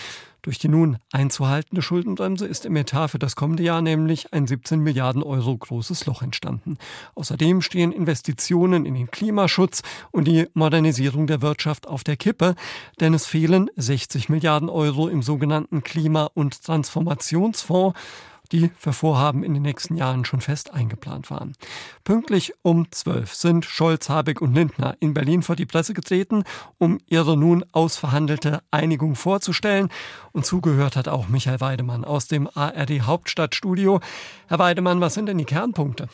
Durch 0.44 0.59
die 0.59 0.68
nun 0.68 0.98
einzuhaltende 1.11 1.80
Schuldenbremse 1.80 2.46
ist 2.46 2.66
im 2.66 2.76
Etat 2.76 3.09
für 3.09 3.18
das 3.18 3.35
kommende 3.35 3.62
Jahr 3.62 3.80
nämlich 3.80 4.35
ein 4.35 4.46
17 4.46 4.78
Milliarden 4.78 5.22
Euro 5.22 5.57
großes 5.57 6.04
Loch 6.04 6.20
entstanden. 6.20 6.76
Außerdem 7.14 7.62
stehen 7.62 7.92
Investitionen 7.92 8.85
in 8.85 8.92
den 8.92 9.11
Klimaschutz 9.11 9.80
und 10.11 10.28
die 10.28 10.46
Modernisierung 10.52 11.26
der 11.26 11.40
Wirtschaft 11.40 11.88
auf 11.88 12.04
der 12.04 12.18
Kippe, 12.18 12.57
denn 13.00 13.14
es 13.14 13.24
fehlen 13.24 13.70
60 13.76 14.28
Milliarden 14.28 14.68
Euro 14.68 15.09
im 15.09 15.22
sogenannten 15.22 15.83
Klima- 15.83 16.28
und 16.35 16.62
Transformationsfonds 16.62 17.98
die 18.52 18.70
für 18.76 18.92
Vorhaben 18.92 19.42
in 19.42 19.54
den 19.54 19.62
nächsten 19.62 19.96
Jahren 19.96 20.24
schon 20.24 20.40
fest 20.40 20.72
eingeplant 20.72 21.30
waren. 21.30 21.52
Pünktlich 22.04 22.52
um 22.62 22.90
zwölf 22.90 23.35
sind 23.35 23.64
Scholz, 23.64 24.09
Habeck 24.09 24.40
und 24.40 24.54
Lindner 24.54 24.96
in 25.00 25.14
Berlin 25.14 25.42
vor 25.42 25.57
die 25.57 25.66
Presse 25.66 25.94
getreten, 25.94 26.44
um 26.78 26.98
ihre 27.07 27.37
nun 27.37 27.64
ausverhandelte 27.72 28.62
Einigung 28.70 29.14
vorzustellen. 29.14 29.88
Und 30.33 30.46
zugehört 30.46 30.96
hat 30.96 31.09
auch 31.09 31.28
Michael 31.28 31.61
Weidemann 31.61 32.04
aus 32.04 32.26
dem 32.26 32.48
ARD 32.54 33.02
Hauptstadtstudio. 33.02 34.00
Herr 34.48 34.59
Weidemann, 34.59 35.00
was 35.00 35.14
sind 35.14 35.26
denn 35.26 35.38
die 35.38 35.44
Kernpunkte? 35.44 36.09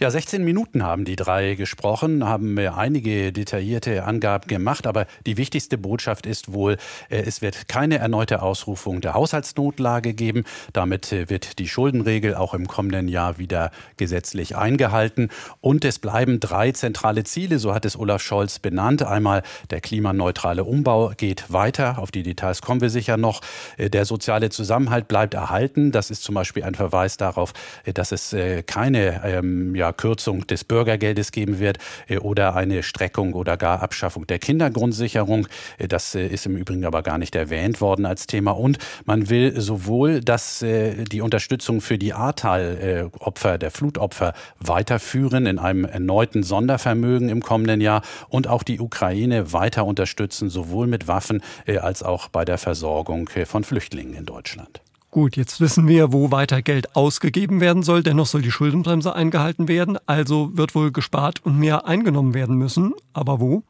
Ja, 0.00 0.10
16 0.10 0.42
Minuten 0.42 0.82
haben 0.82 1.04
die 1.04 1.14
drei 1.14 1.54
gesprochen, 1.54 2.24
haben 2.24 2.58
einige 2.58 3.32
detaillierte 3.32 4.02
Angaben 4.02 4.48
gemacht, 4.48 4.88
aber 4.88 5.06
die 5.24 5.36
wichtigste 5.36 5.78
Botschaft 5.78 6.26
ist 6.26 6.52
wohl, 6.52 6.78
äh, 7.10 7.22
es 7.22 7.42
wird 7.42 7.68
keine 7.68 7.98
erneute 7.98 8.42
Ausrufung 8.42 9.00
der 9.00 9.14
Haushaltsnotlage 9.14 10.12
geben. 10.14 10.44
Damit 10.72 11.12
äh, 11.12 11.30
wird 11.30 11.60
die 11.60 11.68
Schuldenregel 11.68 12.34
auch 12.34 12.54
im 12.54 12.66
kommenden 12.66 13.06
Jahr 13.06 13.38
wieder 13.38 13.70
gesetzlich 13.96 14.56
eingehalten. 14.56 15.28
Und 15.60 15.84
es 15.84 16.00
bleiben 16.00 16.40
drei 16.40 16.72
zentrale 16.72 17.22
Ziele, 17.22 17.60
so 17.60 17.72
hat 17.72 17.84
es 17.84 17.96
Olaf 17.96 18.20
Scholz 18.20 18.58
benannt. 18.58 19.04
Einmal 19.04 19.44
der 19.70 19.80
klimaneutrale 19.80 20.64
Umbau 20.64 21.12
geht 21.16 21.52
weiter, 21.52 22.00
auf 22.00 22.10
die 22.10 22.24
Details 22.24 22.62
kommen 22.62 22.80
wir 22.80 22.90
sicher 22.90 23.16
noch. 23.16 23.42
Äh, 23.76 23.90
der 23.90 24.06
soziale 24.06 24.50
Zusammenhalt 24.50 25.06
bleibt 25.06 25.34
erhalten. 25.34 25.92
Das 25.92 26.10
ist 26.10 26.24
zum 26.24 26.34
Beispiel 26.34 26.64
ein 26.64 26.74
Verweis 26.74 27.16
darauf, 27.16 27.52
dass 27.84 28.10
es 28.10 28.34
keine 28.66 29.22
ähm, 29.24 29.74
ja, 29.74 29.83
Kürzung 29.92 30.46
des 30.46 30.64
Bürgergeldes 30.64 31.32
geben 31.32 31.58
wird 31.58 31.78
äh, 32.08 32.18
oder 32.18 32.54
eine 32.54 32.82
Streckung 32.82 33.34
oder 33.34 33.56
gar 33.56 33.82
Abschaffung 33.82 34.26
der 34.26 34.38
Kindergrundsicherung. 34.38 35.46
Äh, 35.78 35.88
das 35.88 36.14
äh, 36.14 36.26
ist 36.26 36.46
im 36.46 36.56
Übrigen 36.56 36.84
aber 36.84 37.02
gar 37.02 37.18
nicht 37.18 37.34
erwähnt 37.34 37.80
worden 37.80 38.06
als 38.06 38.26
Thema. 38.26 38.52
Und 38.52 38.78
man 39.04 39.28
will 39.28 39.60
sowohl, 39.60 40.20
dass 40.20 40.64
die 40.64 41.20
Unterstützung 41.20 41.80
für 41.80 41.98
die 41.98 42.12
Ahrtal-Opfer, 42.12 43.58
der 43.58 43.70
Flutopfer 43.70 44.34
weiterführen 44.58 45.46
in 45.46 45.58
einem 45.58 45.84
erneuten 45.84 46.42
Sondervermögen 46.42 47.28
im 47.28 47.42
kommenden 47.42 47.80
Jahr 47.80 48.02
und 48.28 48.48
auch 48.48 48.62
die 48.62 48.80
Ukraine 48.80 49.52
weiter 49.52 49.84
unterstützen, 49.84 50.50
sowohl 50.50 50.86
mit 50.86 51.08
Waffen 51.08 51.42
als 51.66 52.02
auch 52.02 52.28
bei 52.28 52.44
der 52.44 52.58
Versorgung 52.58 53.28
von 53.46 53.64
Flüchtlingen 53.64 54.14
in 54.14 54.26
Deutschland. 54.26 54.83
Gut, 55.14 55.36
jetzt 55.36 55.60
wissen 55.60 55.86
wir, 55.86 56.12
wo 56.12 56.32
weiter 56.32 56.60
Geld 56.60 56.96
ausgegeben 56.96 57.60
werden 57.60 57.84
soll. 57.84 58.02
Dennoch 58.02 58.26
soll 58.26 58.42
die 58.42 58.50
Schuldenbremse 58.50 59.14
eingehalten 59.14 59.68
werden. 59.68 59.96
Also 60.06 60.50
wird 60.56 60.74
wohl 60.74 60.90
gespart 60.90 61.38
und 61.44 61.56
mehr 61.56 61.86
eingenommen 61.86 62.34
werden 62.34 62.56
müssen. 62.56 62.94
Aber 63.12 63.38
wo? 63.38 63.62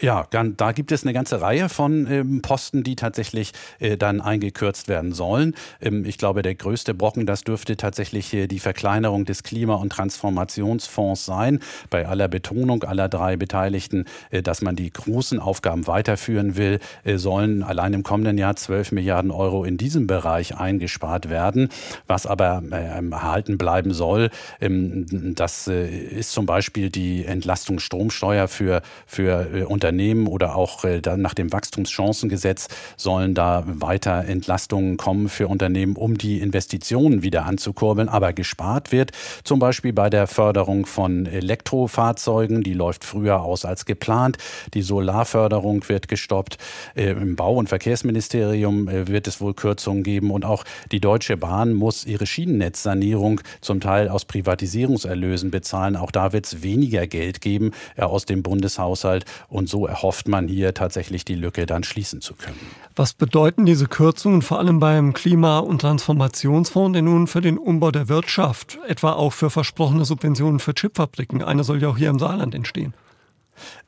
Ja, 0.00 0.26
da 0.30 0.72
gibt 0.72 0.90
es 0.90 1.04
eine 1.04 1.12
ganze 1.12 1.40
Reihe 1.40 1.68
von 1.68 2.10
ähm, 2.10 2.42
Posten, 2.42 2.82
die 2.82 2.96
tatsächlich 2.96 3.52
äh, 3.78 3.96
dann 3.96 4.20
eingekürzt 4.20 4.88
werden 4.88 5.12
sollen. 5.12 5.54
Ähm, 5.80 6.04
ich 6.04 6.18
glaube, 6.18 6.42
der 6.42 6.56
größte 6.56 6.94
Brocken, 6.94 7.26
das 7.26 7.44
dürfte 7.44 7.76
tatsächlich 7.76 8.34
äh, 8.34 8.48
die 8.48 8.58
Verkleinerung 8.58 9.24
des 9.24 9.44
Klima- 9.44 9.76
und 9.76 9.90
Transformationsfonds 9.90 11.24
sein. 11.24 11.60
Bei 11.90 12.08
aller 12.08 12.26
Betonung 12.26 12.82
aller 12.82 13.08
drei 13.08 13.36
Beteiligten, 13.36 14.04
äh, 14.30 14.42
dass 14.42 14.62
man 14.62 14.74
die 14.74 14.90
großen 14.90 15.38
Aufgaben 15.38 15.86
weiterführen 15.86 16.56
will, 16.56 16.80
äh, 17.04 17.16
sollen 17.16 17.62
allein 17.62 17.92
im 17.92 18.02
kommenden 18.02 18.36
Jahr 18.36 18.56
12 18.56 18.90
Milliarden 18.90 19.30
Euro 19.30 19.62
in 19.62 19.76
diesem 19.76 20.08
Bereich 20.08 20.56
eingespart 20.56 21.30
werden. 21.30 21.68
Was 22.08 22.26
aber 22.26 22.64
ähm, 22.72 23.12
erhalten 23.12 23.58
bleiben 23.58 23.94
soll, 23.94 24.30
ähm, 24.60 25.34
das 25.36 25.68
äh, 25.68 25.86
ist 25.86 26.32
zum 26.32 26.46
Beispiel 26.46 26.90
die 26.90 27.24
Entlastung 27.24 27.78
Stromsteuer 27.78 28.48
für, 28.48 28.82
für 29.06 29.54
äh, 29.54 29.62
Unternehmen 29.84 30.28
oder 30.28 30.56
auch 30.56 30.84
äh, 30.84 31.02
nach 31.18 31.34
dem 31.34 31.52
Wachstumschancengesetz 31.52 32.68
sollen 32.96 33.34
da 33.34 33.64
weiter 33.66 34.24
Entlastungen 34.24 34.96
kommen 34.96 35.28
für 35.28 35.46
Unternehmen, 35.46 35.96
um 35.96 36.16
die 36.16 36.40
Investitionen 36.40 37.22
wieder 37.22 37.44
anzukurbeln. 37.44 38.08
Aber 38.08 38.32
gespart 38.32 38.92
wird 38.92 39.12
zum 39.44 39.58
Beispiel 39.58 39.92
bei 39.92 40.08
der 40.08 40.26
Förderung 40.26 40.86
von 40.86 41.26
Elektrofahrzeugen. 41.26 42.62
Die 42.62 42.72
läuft 42.72 43.04
früher 43.04 43.42
aus 43.42 43.66
als 43.66 43.84
geplant. 43.84 44.38
Die 44.72 44.80
Solarförderung 44.80 45.86
wird 45.86 46.08
gestoppt. 46.08 46.56
Äh, 46.94 47.10
Im 47.10 47.36
Bau- 47.36 47.56
und 47.56 47.68
Verkehrsministerium 47.68 48.88
äh, 48.88 49.06
wird 49.06 49.26
es 49.26 49.42
wohl 49.42 49.52
Kürzungen 49.52 50.02
geben. 50.02 50.30
Und 50.30 50.46
auch 50.46 50.64
die 50.92 51.00
Deutsche 51.00 51.36
Bahn 51.36 51.74
muss 51.74 52.06
ihre 52.06 52.24
Schienennetzsanierung 52.24 53.42
zum 53.60 53.80
Teil 53.80 54.08
aus 54.08 54.24
Privatisierungserlösen 54.24 55.50
bezahlen. 55.50 55.96
Auch 55.96 56.10
da 56.10 56.32
wird 56.32 56.46
es 56.46 56.62
weniger 56.62 57.06
Geld 57.06 57.42
geben 57.42 57.72
aus 57.98 58.24
dem 58.24 58.42
Bundeshaushalt. 58.42 59.26
Und 59.48 59.68
so 59.74 59.88
erhofft 59.88 60.28
man 60.28 60.46
hier 60.46 60.72
tatsächlich 60.72 61.24
die 61.24 61.34
Lücke 61.34 61.66
dann 61.66 61.82
schließen 61.82 62.20
zu 62.20 62.34
können. 62.34 62.60
Was 62.94 63.12
bedeuten 63.12 63.66
diese 63.66 63.88
Kürzungen 63.88 64.40
vor 64.40 64.60
allem 64.60 64.78
beim 64.78 65.14
Klima- 65.14 65.58
und 65.58 65.80
Transformationsfonds 65.80 66.94
denn 66.94 67.06
nun 67.06 67.26
für 67.26 67.40
den 67.40 67.58
Umbau 67.58 67.90
der 67.90 68.08
Wirtschaft, 68.08 68.78
etwa 68.86 69.14
auch 69.14 69.32
für 69.32 69.50
versprochene 69.50 70.04
Subventionen 70.04 70.60
für 70.60 70.74
Chipfabriken? 70.74 71.42
Eine 71.42 71.64
soll 71.64 71.82
ja 71.82 71.88
auch 71.88 71.96
hier 71.96 72.10
im 72.10 72.20
Saarland 72.20 72.54
entstehen. 72.54 72.94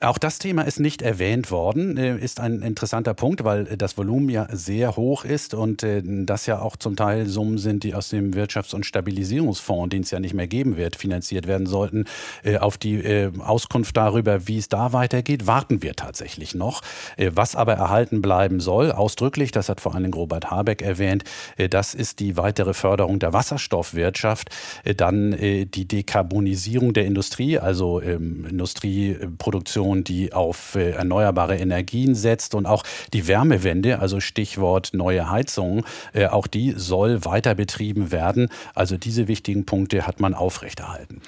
Auch 0.00 0.18
das 0.18 0.38
Thema 0.38 0.62
ist 0.62 0.81
nicht 0.81 1.02
erwähnt 1.02 1.50
worden, 1.50 1.96
äh, 1.96 2.16
ist 2.18 2.40
ein 2.40 2.62
interessanter 2.62 3.14
Punkt, 3.14 3.44
weil 3.44 3.64
das 3.64 3.96
Volumen 3.96 4.29
ja 4.29 4.46
sehr 4.50 4.96
hoch 4.96 5.24
ist 5.24 5.55
und 5.55 5.83
äh, 5.83 6.02
das 6.05 6.46
ja 6.46 6.61
auch 6.61 6.76
zum 6.76 6.96
Teil 6.96 7.26
Summen 7.26 7.59
sind, 7.59 7.83
die 7.83 7.94
aus 7.94 8.11
dem 8.11 8.33
Wirtschafts- 8.33 8.74
und 8.74 8.87
Stabilisierungsfonds, 8.87 9.90
den 9.90 10.02
es 10.02 10.11
ja 10.11 10.20
nicht 10.20 10.35
mehr 10.35 10.46
geben 10.46 10.76
wird, 10.76 10.96
finanziert 10.96 11.46
werden 11.46 11.66
sollten. 11.66 12.05
Äh, 12.42 12.59
auf 12.59 12.79
die 12.79 13.31
Auskunft 13.38 13.96
darüber, 13.96 14.46
wie 14.48 14.59
es 14.59 14.68
da 14.68 14.92
weitergeht, 14.92 15.46
warten 15.46 15.83
wir 15.83 15.94
tatsächlich 15.94 16.55
noch. 16.55 16.83
Was 17.16 17.57
aber 17.57 17.74
erhalten 17.74 18.22
bleiben 18.22 18.61
soll, 18.61 18.92
ausdrücklich, 18.92 19.50
das 19.50 19.68
hat 19.68 19.81
vor 19.81 19.94
allem 19.94 20.12
Robert 20.12 20.50
Habeck 20.50 20.83
erwähnt, 20.83 21.24
das 21.70 21.94
ist 21.94 22.20
die 22.20 22.37
weitere 22.37 22.74
Förderung 22.74 23.18
der 23.18 23.33
Wasserstoffwirtschaft, 23.33 24.50
dann 24.96 25.33
die 25.33 25.88
Dekarbonisierung 25.88 26.92
der 26.92 27.07
Industrie, 27.07 27.59
also 27.59 28.00
ähm, 28.00 28.46
Industrieproduktion 28.48 29.56
Produktion, 29.57 30.05
die 30.05 30.35
auf 30.35 30.75
äh, 30.75 30.90
erneuerbare 30.90 31.57
Energien 31.57 32.14
setzt 32.14 32.55
und 32.55 32.66
auch 32.66 32.83
die 33.14 33.27
Wärmewende, 33.27 34.01
also 34.01 34.21
Stichwort 34.21 34.90
neue 34.92 35.31
Heizungen, 35.31 35.85
äh, 36.12 36.27
auch 36.27 36.47
die 36.47 36.75
soll 36.77 37.25
weiter 37.25 37.55
betrieben 37.55 38.12
werden. 38.12 38.51
Also 38.75 38.99
diese 38.99 39.29
wichtigen 39.29 39.64
Punkte 39.64 40.07
hat 40.07 40.21
man 40.21 40.35
aufrechterhalten. 40.35 41.23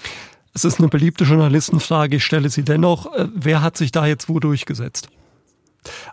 Es 0.52 0.66
ist 0.66 0.78
eine 0.78 0.88
beliebte 0.88 1.24
Journalistenfrage, 1.24 2.16
ich 2.16 2.24
stelle 2.24 2.50
sie 2.50 2.64
dennoch. 2.64 3.14
Äh, 3.14 3.28
wer 3.34 3.62
hat 3.62 3.78
sich 3.78 3.92
da 3.92 4.04
jetzt 4.04 4.28
wo 4.28 4.40
durchgesetzt? 4.40 5.08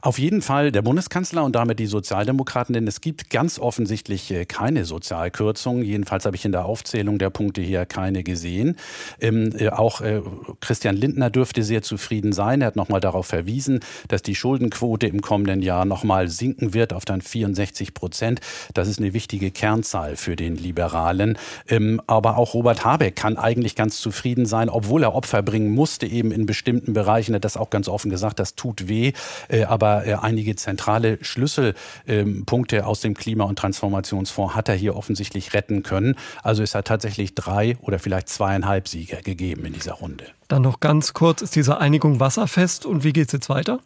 Auf 0.02 0.20
jeden 0.20 0.42
Fall 0.42 0.72
der 0.72 0.82
Bundeskanzler 0.82 1.44
und 1.44 1.56
damit 1.56 1.80
die 1.80 1.88
Sozialdemokraten, 1.88 2.74
denn 2.74 2.88
es 2.88 3.02
gibt 3.02 3.30
ganz 3.30 3.60
offensichtlich 3.60 4.32
äh, 4.32 4.46
keine 4.46 4.86
Sozialkürzungen. 4.86 5.84
Jedenfalls 5.84 6.26
habe 6.26 6.36
ich 6.36 6.46
in 6.46 6.52
der 6.52 6.66
Aufzählung 6.66 7.18
der 7.18 7.30
Punkte 7.30 7.62
hier 7.62 7.86
keine 7.86 8.24
gesehen. 8.24 8.78
Ähm, 9.20 9.54
äh, 9.58 9.70
auch 9.70 10.02
äh, 10.02 10.22
Christian 10.62 10.96
Lindner 10.96 11.30
dürfte 11.30 11.64
sehr 11.64 11.82
zufrieden 11.82 12.34
sein. 12.34 12.62
Er 12.62 12.68
hat 12.68 12.76
nochmal 12.76 13.02
darauf 13.02 13.28
verwiesen, 13.28 13.80
dass 14.08 14.22
die 14.22 14.36
Schuldenquote 14.36 15.08
im 15.08 15.22
kommenden 15.22 15.62
Jahr 15.62 15.86
nochmal 15.86 16.28
sinken 16.28 16.74
wird 16.74 16.94
auf 16.94 17.06
dann 17.06 17.22
64 17.22 17.94
Prozent. 17.94 18.42
Das 18.74 18.88
ist 18.88 19.00
eine 19.00 19.14
wichtige 19.14 19.52
Kernzahl 19.52 20.16
für 20.16 20.36
den 20.36 20.56
Liberalen. 20.56 21.38
Ähm, 21.68 22.02
aber 22.08 22.38
auch 22.38 22.54
Robert 22.54 22.86
Habeck 22.86 23.16
kann 23.16 23.38
eigentlich 23.38 23.76
ganz 23.76 24.00
zufrieden 24.00 24.46
sein, 24.46 24.70
obwohl 24.70 25.04
er 25.04 25.16
Opfer 25.16 25.42
bringen 25.42 25.72
musste, 25.72 26.06
eben 26.06 26.32
in 26.32 26.46
bestimmten 26.46 26.94
Bereichen. 26.94 27.34
Er 27.34 27.38
hat 27.38 27.46
das 27.46 27.58
auch 27.58 27.70
ganz 27.70 27.88
offen 27.88 28.10
gesagt, 28.10 28.40
das 28.40 28.56
tut 28.56 28.88
weh. 28.88 29.14
Aber 29.64 30.06
äh, 30.06 30.14
einige 30.16 30.56
zentrale 30.56 31.18
Schlüsselpunkte 31.22 32.78
ähm, 32.78 32.84
aus 32.84 33.02
dem 33.02 33.14
Klima- 33.14 33.46
und 33.46 33.58
Transformationsfonds 33.58 34.56
hat 34.56 34.70
er 34.70 34.76
hier 34.76 34.96
offensichtlich 34.96 35.54
retten 35.54 35.84
können. 35.84 36.16
Also 36.44 36.64
es 36.64 36.76
hat 36.76 36.88
tatsächlich 36.88 37.36
drei 37.36 37.78
oder 37.82 38.00
vielleicht 38.00 38.30
zweieinhalb 38.30 38.88
Sieger 38.88 39.22
gegeben 39.22 39.66
in 39.66 39.74
dieser 39.74 39.94
Runde. 39.94 40.26
Dann 40.48 40.62
noch 40.62 40.80
ganz 40.80 41.14
kurz, 41.14 41.42
ist 41.42 41.56
diese 41.56 41.80
Einigung 41.80 42.20
wasserfest 42.20 42.86
und 42.86 43.04
wie 43.04 43.14
geht 43.14 43.28
es 43.28 43.34
jetzt 43.34 43.50
weiter? 43.50 43.80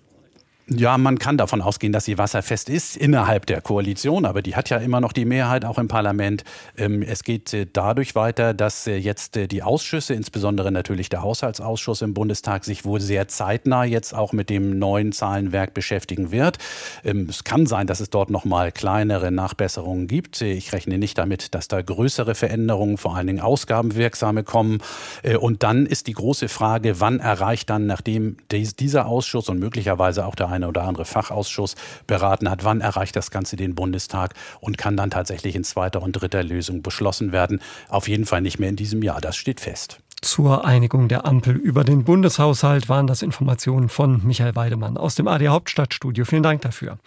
Ja, 0.71 0.99
man 0.99 1.17
kann 1.17 1.35
davon 1.35 1.63
ausgehen, 1.63 1.91
dass 1.91 2.05
sie 2.05 2.19
wasserfest 2.19 2.69
ist 2.69 2.95
innerhalb 2.95 3.47
der 3.47 3.59
Koalition, 3.59 4.25
aber 4.25 4.43
die 4.43 4.55
hat 4.55 4.69
ja 4.69 4.77
immer 4.77 5.01
noch 5.01 5.13
die 5.13 5.25
Mehrheit 5.25 5.65
auch 5.65 5.79
im 5.79 5.87
Parlament. 5.87 6.43
Ähm, 6.77 7.01
es 7.01 7.23
geht 7.23 7.51
äh, 7.55 7.65
dadurch 7.71 8.13
weiter, 8.13 8.53
dass 8.53 8.85
äh, 8.85 8.95
jetzt 8.95 9.35
äh, 9.35 9.47
die 9.47 9.63
Ausschüsse, 9.63 10.13
insbesondere 10.13 10.71
natürlich 10.71 11.09
der 11.09 11.23
Haushaltsausschuss 11.23 12.03
im 12.03 12.13
Bundestag, 12.13 12.65
sich 12.65 12.85
wohl 12.85 13.01
sehr 13.01 13.27
zeitnah 13.27 13.83
jetzt 13.83 14.13
auch 14.13 14.31
mit 14.31 14.51
dem 14.51 14.77
neuen 14.77 15.11
Zahlenwerk 15.11 15.73
beschäftigen 15.73 16.31
wird. 16.31 16.59
Ähm, 17.03 17.25
es 17.27 17.43
kann 17.43 17.65
sein, 17.65 17.87
dass 17.87 17.99
es 17.99 18.11
dort 18.11 18.29
noch 18.29 18.45
mal 18.45 18.71
kleinere 18.71 19.31
Nachbesserungen 19.31 20.05
gibt. 20.05 20.39
Ich 20.41 20.71
rechne 20.71 20.99
nicht 20.99 21.17
damit, 21.17 21.55
dass 21.55 21.67
da 21.67 21.81
größere 21.81 22.35
Veränderungen, 22.35 22.97
vor 22.99 23.15
allen 23.15 23.25
Dingen 23.25 23.41
ausgabenwirksame 23.41 24.43
kommen. 24.43 24.79
Und 25.39 25.63
dann 25.63 25.85
ist 25.85 26.07
die 26.07 26.13
große 26.13 26.47
Frage, 26.47 26.99
wann 26.99 27.19
erreicht 27.19 27.69
dann, 27.69 27.87
nachdem 27.87 28.37
dieser 28.51 29.07
Ausschuss 29.07 29.49
und 29.49 29.59
möglicherweise 29.59 30.25
auch 30.25 30.35
der 30.35 30.49
eine 30.59 30.67
oder 30.67 30.83
andere 30.83 31.05
Fachausschuss 31.05 31.75
beraten 32.07 32.49
hat, 32.49 32.63
wann 32.63 32.81
erreicht 32.81 33.15
das 33.15 33.31
Ganze 33.31 33.55
den 33.55 33.75
Bundestag 33.75 34.33
und 34.59 34.77
kann 34.77 34.97
dann 34.97 35.09
tatsächlich 35.09 35.55
in 35.55 35.63
zweiter 35.63 36.01
und 36.01 36.13
dritter 36.13 36.43
Lösung 36.43 36.81
beschlossen 36.81 37.31
werden. 37.31 37.61
Auf 37.87 38.07
jeden 38.07 38.25
Fall 38.25 38.41
nicht 38.41 38.59
mehr 38.59 38.69
in 38.69 38.75
diesem 38.75 39.01
Jahr, 39.01 39.21
das 39.21 39.35
steht 39.35 39.59
fest. 39.59 39.99
Zur 40.21 40.65
Einigung 40.65 41.07
der 41.07 41.25
Ampel 41.25 41.55
über 41.55 41.85
den 41.85 42.03
Bundeshaushalt 42.03 42.89
waren 42.89 43.07
das 43.07 43.21
Informationen 43.21 43.87
von 43.87 44.21
Michael 44.25 44.53
Weidemann 44.53 44.97
aus 44.97 45.15
dem 45.15 45.29
AD 45.29 45.47
Hauptstadtstudio. 45.47 46.25
Vielen 46.25 46.43
Dank 46.43 46.61
dafür. 46.61 46.97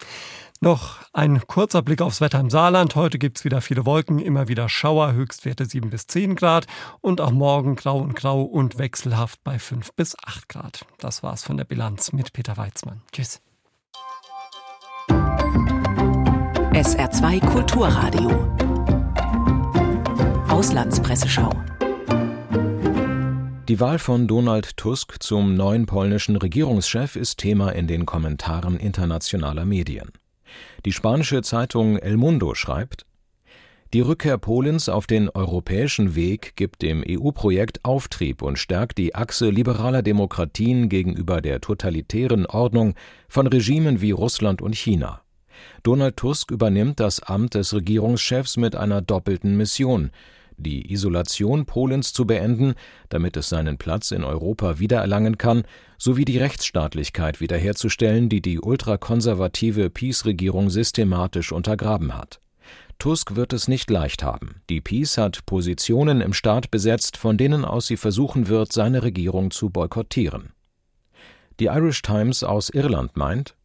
Noch 0.63 0.99
ein 1.11 1.45
kurzer 1.45 1.81
Blick 1.81 2.01
aufs 2.01 2.21
Wetter 2.21 2.39
im 2.39 2.49
Saarland. 2.49 2.95
Heute 2.95 3.19
gibt 3.19 3.37
es 3.37 3.43
wieder 3.43 3.59
viele 3.59 3.85
Wolken, 3.85 4.17
immer 4.17 4.47
wieder 4.47 4.69
Schauer, 4.69 5.11
Höchstwerte 5.11 5.65
7 5.65 5.89
bis 5.89 6.07
10 6.07 6.37
Grad 6.37 6.67
und 7.01 7.19
auch 7.19 7.31
morgen 7.31 7.75
grau 7.75 7.97
und 7.97 8.15
grau 8.15 8.43
und 8.43 8.77
wechselhaft 8.77 9.43
bei 9.43 9.59
5 9.59 9.91
bis 9.91 10.15
8 10.25 10.47
Grad. 10.47 10.85
Das 10.99 11.21
war's 11.21 11.43
von 11.43 11.57
der 11.57 11.65
Bilanz 11.65 12.13
mit 12.13 12.31
Peter 12.31 12.55
Weizmann. 12.55 13.01
Tschüss. 13.11 13.41
SR2 16.71 17.45
Kulturradio. 17.45 18.29
Auslandspresseschau. 20.47 21.51
Die 23.67 23.81
Wahl 23.81 23.99
von 23.99 24.29
Donald 24.29 24.77
Tusk 24.77 25.21
zum 25.21 25.55
neuen 25.55 25.87
polnischen 25.87 26.37
Regierungschef 26.37 27.17
ist 27.17 27.39
Thema 27.39 27.71
in 27.71 27.87
den 27.87 28.05
Kommentaren 28.05 28.77
internationaler 28.77 29.65
Medien. 29.65 30.13
Die 30.85 30.91
spanische 30.91 31.41
Zeitung 31.41 31.97
El 31.97 32.17
Mundo 32.17 32.55
schreibt 32.55 33.05
Die 33.93 34.01
Rückkehr 34.01 34.37
Polens 34.37 34.89
auf 34.89 35.07
den 35.07 35.29
europäischen 35.29 36.15
Weg 36.15 36.55
gibt 36.55 36.81
dem 36.81 37.03
EU-Projekt 37.07 37.83
Auftrieb 37.83 38.41
und 38.41 38.57
stärkt 38.57 38.97
die 38.97 39.15
Achse 39.15 39.49
liberaler 39.49 40.01
Demokratien 40.01 40.89
gegenüber 40.89 41.41
der 41.41 41.61
totalitären 41.61 42.45
Ordnung 42.45 42.95
von 43.27 43.47
Regimen 43.47 44.01
wie 44.01 44.11
Russland 44.11 44.61
und 44.61 44.75
China. 44.75 45.21
Donald 45.83 46.17
Tusk 46.17 46.51
übernimmt 46.51 46.99
das 46.99 47.21
Amt 47.21 47.53
des 47.55 47.73
Regierungschefs 47.73 48.57
mit 48.57 48.75
einer 48.75 49.01
doppelten 49.01 49.55
Mission 49.55 50.11
die 50.63 50.91
Isolation 50.91 51.65
Polens 51.65 52.13
zu 52.13 52.25
beenden, 52.25 52.73
damit 53.09 53.37
es 53.37 53.49
seinen 53.49 53.77
Platz 53.77 54.11
in 54.11 54.23
Europa 54.23 54.79
wiedererlangen 54.79 55.37
kann, 55.37 55.63
sowie 55.97 56.25
die 56.25 56.37
Rechtsstaatlichkeit 56.37 57.41
wiederherzustellen, 57.41 58.29
die 58.29 58.41
die 58.41 58.59
ultrakonservative 58.59 59.89
PiS-Regierung 59.89 60.69
systematisch 60.69 61.51
untergraben 61.51 62.17
hat. 62.17 62.39
Tusk 62.99 63.35
wird 63.35 63.53
es 63.53 63.67
nicht 63.67 63.89
leicht 63.89 64.23
haben. 64.23 64.61
Die 64.69 64.81
PiS 64.81 65.17
hat 65.17 65.45
Positionen 65.45 66.21
im 66.21 66.33
Staat 66.33 66.71
besetzt, 66.71 67.17
von 67.17 67.37
denen 67.37 67.65
aus 67.65 67.87
sie 67.87 67.97
versuchen 67.97 68.47
wird, 68.47 68.71
seine 68.71 69.03
Regierung 69.03 69.51
zu 69.51 69.69
boykottieren. 69.69 70.53
Die 71.59 71.65
Irish 71.65 72.01
Times 72.01 72.43
aus 72.43 72.69
Irland 72.69 73.15
meint, 73.17 73.55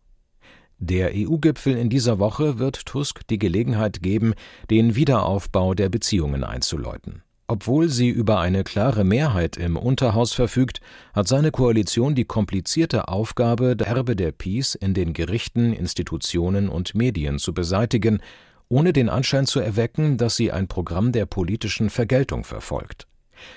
der 0.79 1.11
EU-Gipfel 1.15 1.77
in 1.77 1.91
dieser 1.91 2.19
Woche 2.19 2.59
wird 2.59 2.87
Tusk 2.87 3.27
die 3.29 3.39
Gelegenheit 3.39 4.03
geben, 4.03 4.35
den 4.71 4.95
Wiederaufbau 4.95 5.75
der 5.75 5.89
Beziehungen 5.89 6.45
einzuläuten. 6.45 7.23
Obwohl 7.49 7.89
sie 7.89 8.11
über 8.11 8.41
eine 8.41 8.63
klare 8.63 9.05
Mehrheit 9.05 9.57
im 9.57 9.77
Unterhaus 9.77 10.35
verfügt, 10.35 10.81
hat 11.15 11.27
seine 11.27 11.51
Koalition 11.51 12.15
die 12.15 12.27
komplizierte 12.27 13.09
Aufgabe, 13.09 13.75
der 13.75 13.87
Erbe 13.87 14.15
der 14.15 14.33
Peace 14.33 14.75
in 14.75 14.93
den 14.93 15.15
Gerichten, 15.15 15.73
Institutionen 15.73 16.69
und 16.69 16.95
Medien 16.95 17.39
zu 17.39 17.55
beseitigen, 17.55 18.21
ohne 18.69 18.93
den 18.93 19.09
Anschein 19.09 19.47
zu 19.47 19.61
erwecken, 19.61 20.19
dass 20.19 20.37
sie 20.37 20.53
ein 20.53 20.69
Programm 20.69 21.11
der 21.11 21.25
politischen 21.25 21.89
Vergeltung 21.89 22.45
verfolgt. 22.45 23.07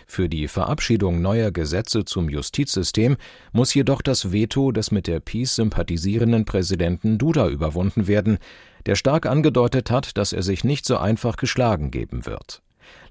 Für 0.07 0.29
die 0.29 0.47
Verabschiedung 0.47 1.21
neuer 1.21 1.51
Gesetze 1.51 2.05
zum 2.05 2.29
Justizsystem 2.29 3.17
muss 3.51 3.73
jedoch 3.73 4.01
das 4.01 4.31
Veto 4.31 4.71
des 4.71 4.91
mit 4.91 5.07
der 5.07 5.19
Peace 5.19 5.55
sympathisierenden 5.55 6.45
Präsidenten 6.45 7.17
Duda 7.17 7.47
überwunden 7.47 8.07
werden, 8.07 8.37
der 8.85 8.95
stark 8.95 9.25
angedeutet 9.25 9.91
hat, 9.91 10.17
dass 10.17 10.33
er 10.33 10.43
sich 10.43 10.63
nicht 10.63 10.85
so 10.85 10.97
einfach 10.97 11.35
geschlagen 11.37 11.91
geben 11.91 12.25
wird. 12.25 12.61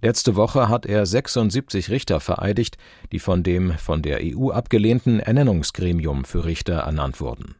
Letzte 0.02 0.35
Woche 0.37 0.68
hat 0.68 0.87
er 0.87 1.04
76 1.06 1.90
Richter 1.90 2.20
vereidigt, 2.20 2.76
die 3.12 3.18
von 3.18 3.42
dem 3.42 3.76
von 3.78 4.02
der 4.02 4.20
EU 4.22 4.50
abgelehnten 4.50 5.20
Ernennungsgremium 5.20 6.24
für 6.24 6.44
Richter 6.44 6.74
ernannt 6.74 7.20
wurden. 7.20 7.54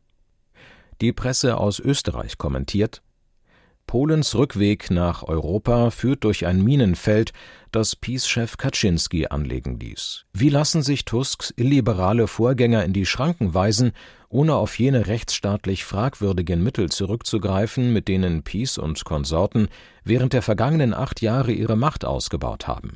Die 1.01 1.13
Presse 1.13 1.57
aus 1.57 1.81
Österreich 1.81 2.39
kommentiert 2.39 3.03
Polens 3.91 4.37
Rückweg 4.37 4.93
nach 4.93 5.25
Europa 5.25 5.91
führt 5.91 6.23
durch 6.23 6.47
ein 6.47 6.63
Minenfeld, 6.63 7.33
das 7.73 7.97
PiS-Chef 7.97 8.57
Kaczynski 8.57 9.27
anlegen 9.27 9.81
ließ. 9.81 10.27
Wie 10.33 10.49
lassen 10.49 10.83
sich 10.83 11.05
Tusks 11.05 11.53
illiberale 11.57 12.29
Vorgänger 12.29 12.85
in 12.85 12.93
die 12.93 13.05
Schranken 13.05 13.53
weisen, 13.53 13.91
ohne 14.29 14.55
auf 14.55 14.79
jene 14.79 15.09
rechtsstaatlich 15.09 15.85
fragwürdigen 15.85 16.63
Mittel 16.63 16.89
zurückzugreifen, 16.89 17.93
mit 17.93 18.07
denen 18.07 18.45
PiS 18.45 18.79
und 18.79 19.05
Konsorten 19.05 19.67
während 20.05 20.35
der 20.35 20.43
vergangenen 20.43 20.95
acht 20.95 21.21
Jahre 21.21 21.51
ihre 21.51 21.75
Macht 21.75 22.05
ausgebaut 22.05 22.69
haben? 22.69 22.93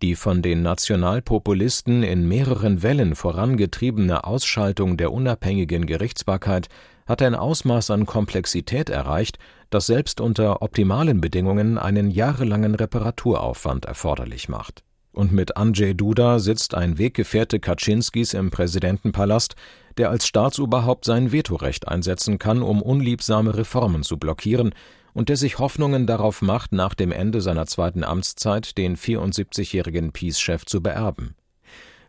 Die 0.00 0.14
von 0.14 0.42
den 0.42 0.62
Nationalpopulisten 0.62 2.04
in 2.04 2.28
mehreren 2.28 2.84
Wellen 2.84 3.16
vorangetriebene 3.16 4.22
Ausschaltung 4.22 4.96
der 4.96 5.12
unabhängigen 5.12 5.86
Gerichtsbarkeit 5.86 6.68
hat 7.04 7.20
ein 7.20 7.34
Ausmaß 7.34 7.90
an 7.90 8.06
Komplexität 8.06 8.88
erreicht, 8.88 9.38
das 9.70 9.86
selbst 9.86 10.20
unter 10.20 10.62
optimalen 10.62 11.20
Bedingungen 11.20 11.78
einen 11.78 12.10
jahrelangen 12.10 12.74
Reparaturaufwand 12.74 13.86
erforderlich 13.86 14.48
macht. 14.48 14.82
Und 15.12 15.32
mit 15.32 15.56
Andrzej 15.56 15.94
Duda 15.94 16.38
sitzt 16.38 16.74
ein 16.74 16.98
Weggefährte 16.98 17.58
Kaczynskis 17.58 18.34
im 18.34 18.50
Präsidentenpalast, 18.50 19.56
der 19.96 20.10
als 20.10 20.26
Staatsoberhaupt 20.26 21.04
sein 21.04 21.32
Vetorecht 21.32 21.88
einsetzen 21.88 22.38
kann, 22.38 22.62
um 22.62 22.80
unliebsame 22.80 23.56
Reformen 23.56 24.02
zu 24.02 24.18
blockieren 24.18 24.72
und 25.12 25.28
der 25.28 25.36
sich 25.36 25.58
Hoffnungen 25.58 26.06
darauf 26.06 26.42
macht, 26.42 26.72
nach 26.72 26.94
dem 26.94 27.10
Ende 27.10 27.40
seiner 27.40 27.66
zweiten 27.66 28.04
Amtszeit 28.04 28.78
den 28.78 28.96
74-jährigen 28.96 30.12
Peace-Chef 30.12 30.64
zu 30.64 30.82
beerben. 30.82 31.34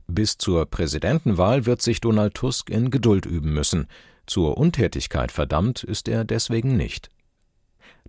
Bis 0.08 0.38
zur 0.38 0.66
Präsidentenwahl 0.66 1.66
wird 1.66 1.82
sich 1.82 2.02
Donald 2.02 2.36
Tusk 2.36 2.70
in 2.70 2.92
Geduld 2.92 3.26
üben 3.26 3.54
müssen. 3.54 3.88
Zur 4.28 4.58
Untätigkeit 4.58 5.32
verdammt 5.32 5.84
ist 5.84 6.08
er 6.08 6.24
deswegen 6.24 6.78
nicht. 6.78 7.10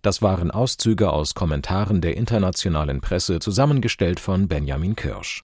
Das 0.00 0.22
waren 0.22 0.50
Auszüge 0.50 1.12
aus 1.12 1.35
Kommentaren 1.35 2.00
der 2.00 2.16
internationalen 2.16 3.00
Presse, 3.00 3.38
zusammengestellt 3.38 4.18
von 4.18 4.48
Benjamin 4.48 4.96
Kirsch 4.96 5.40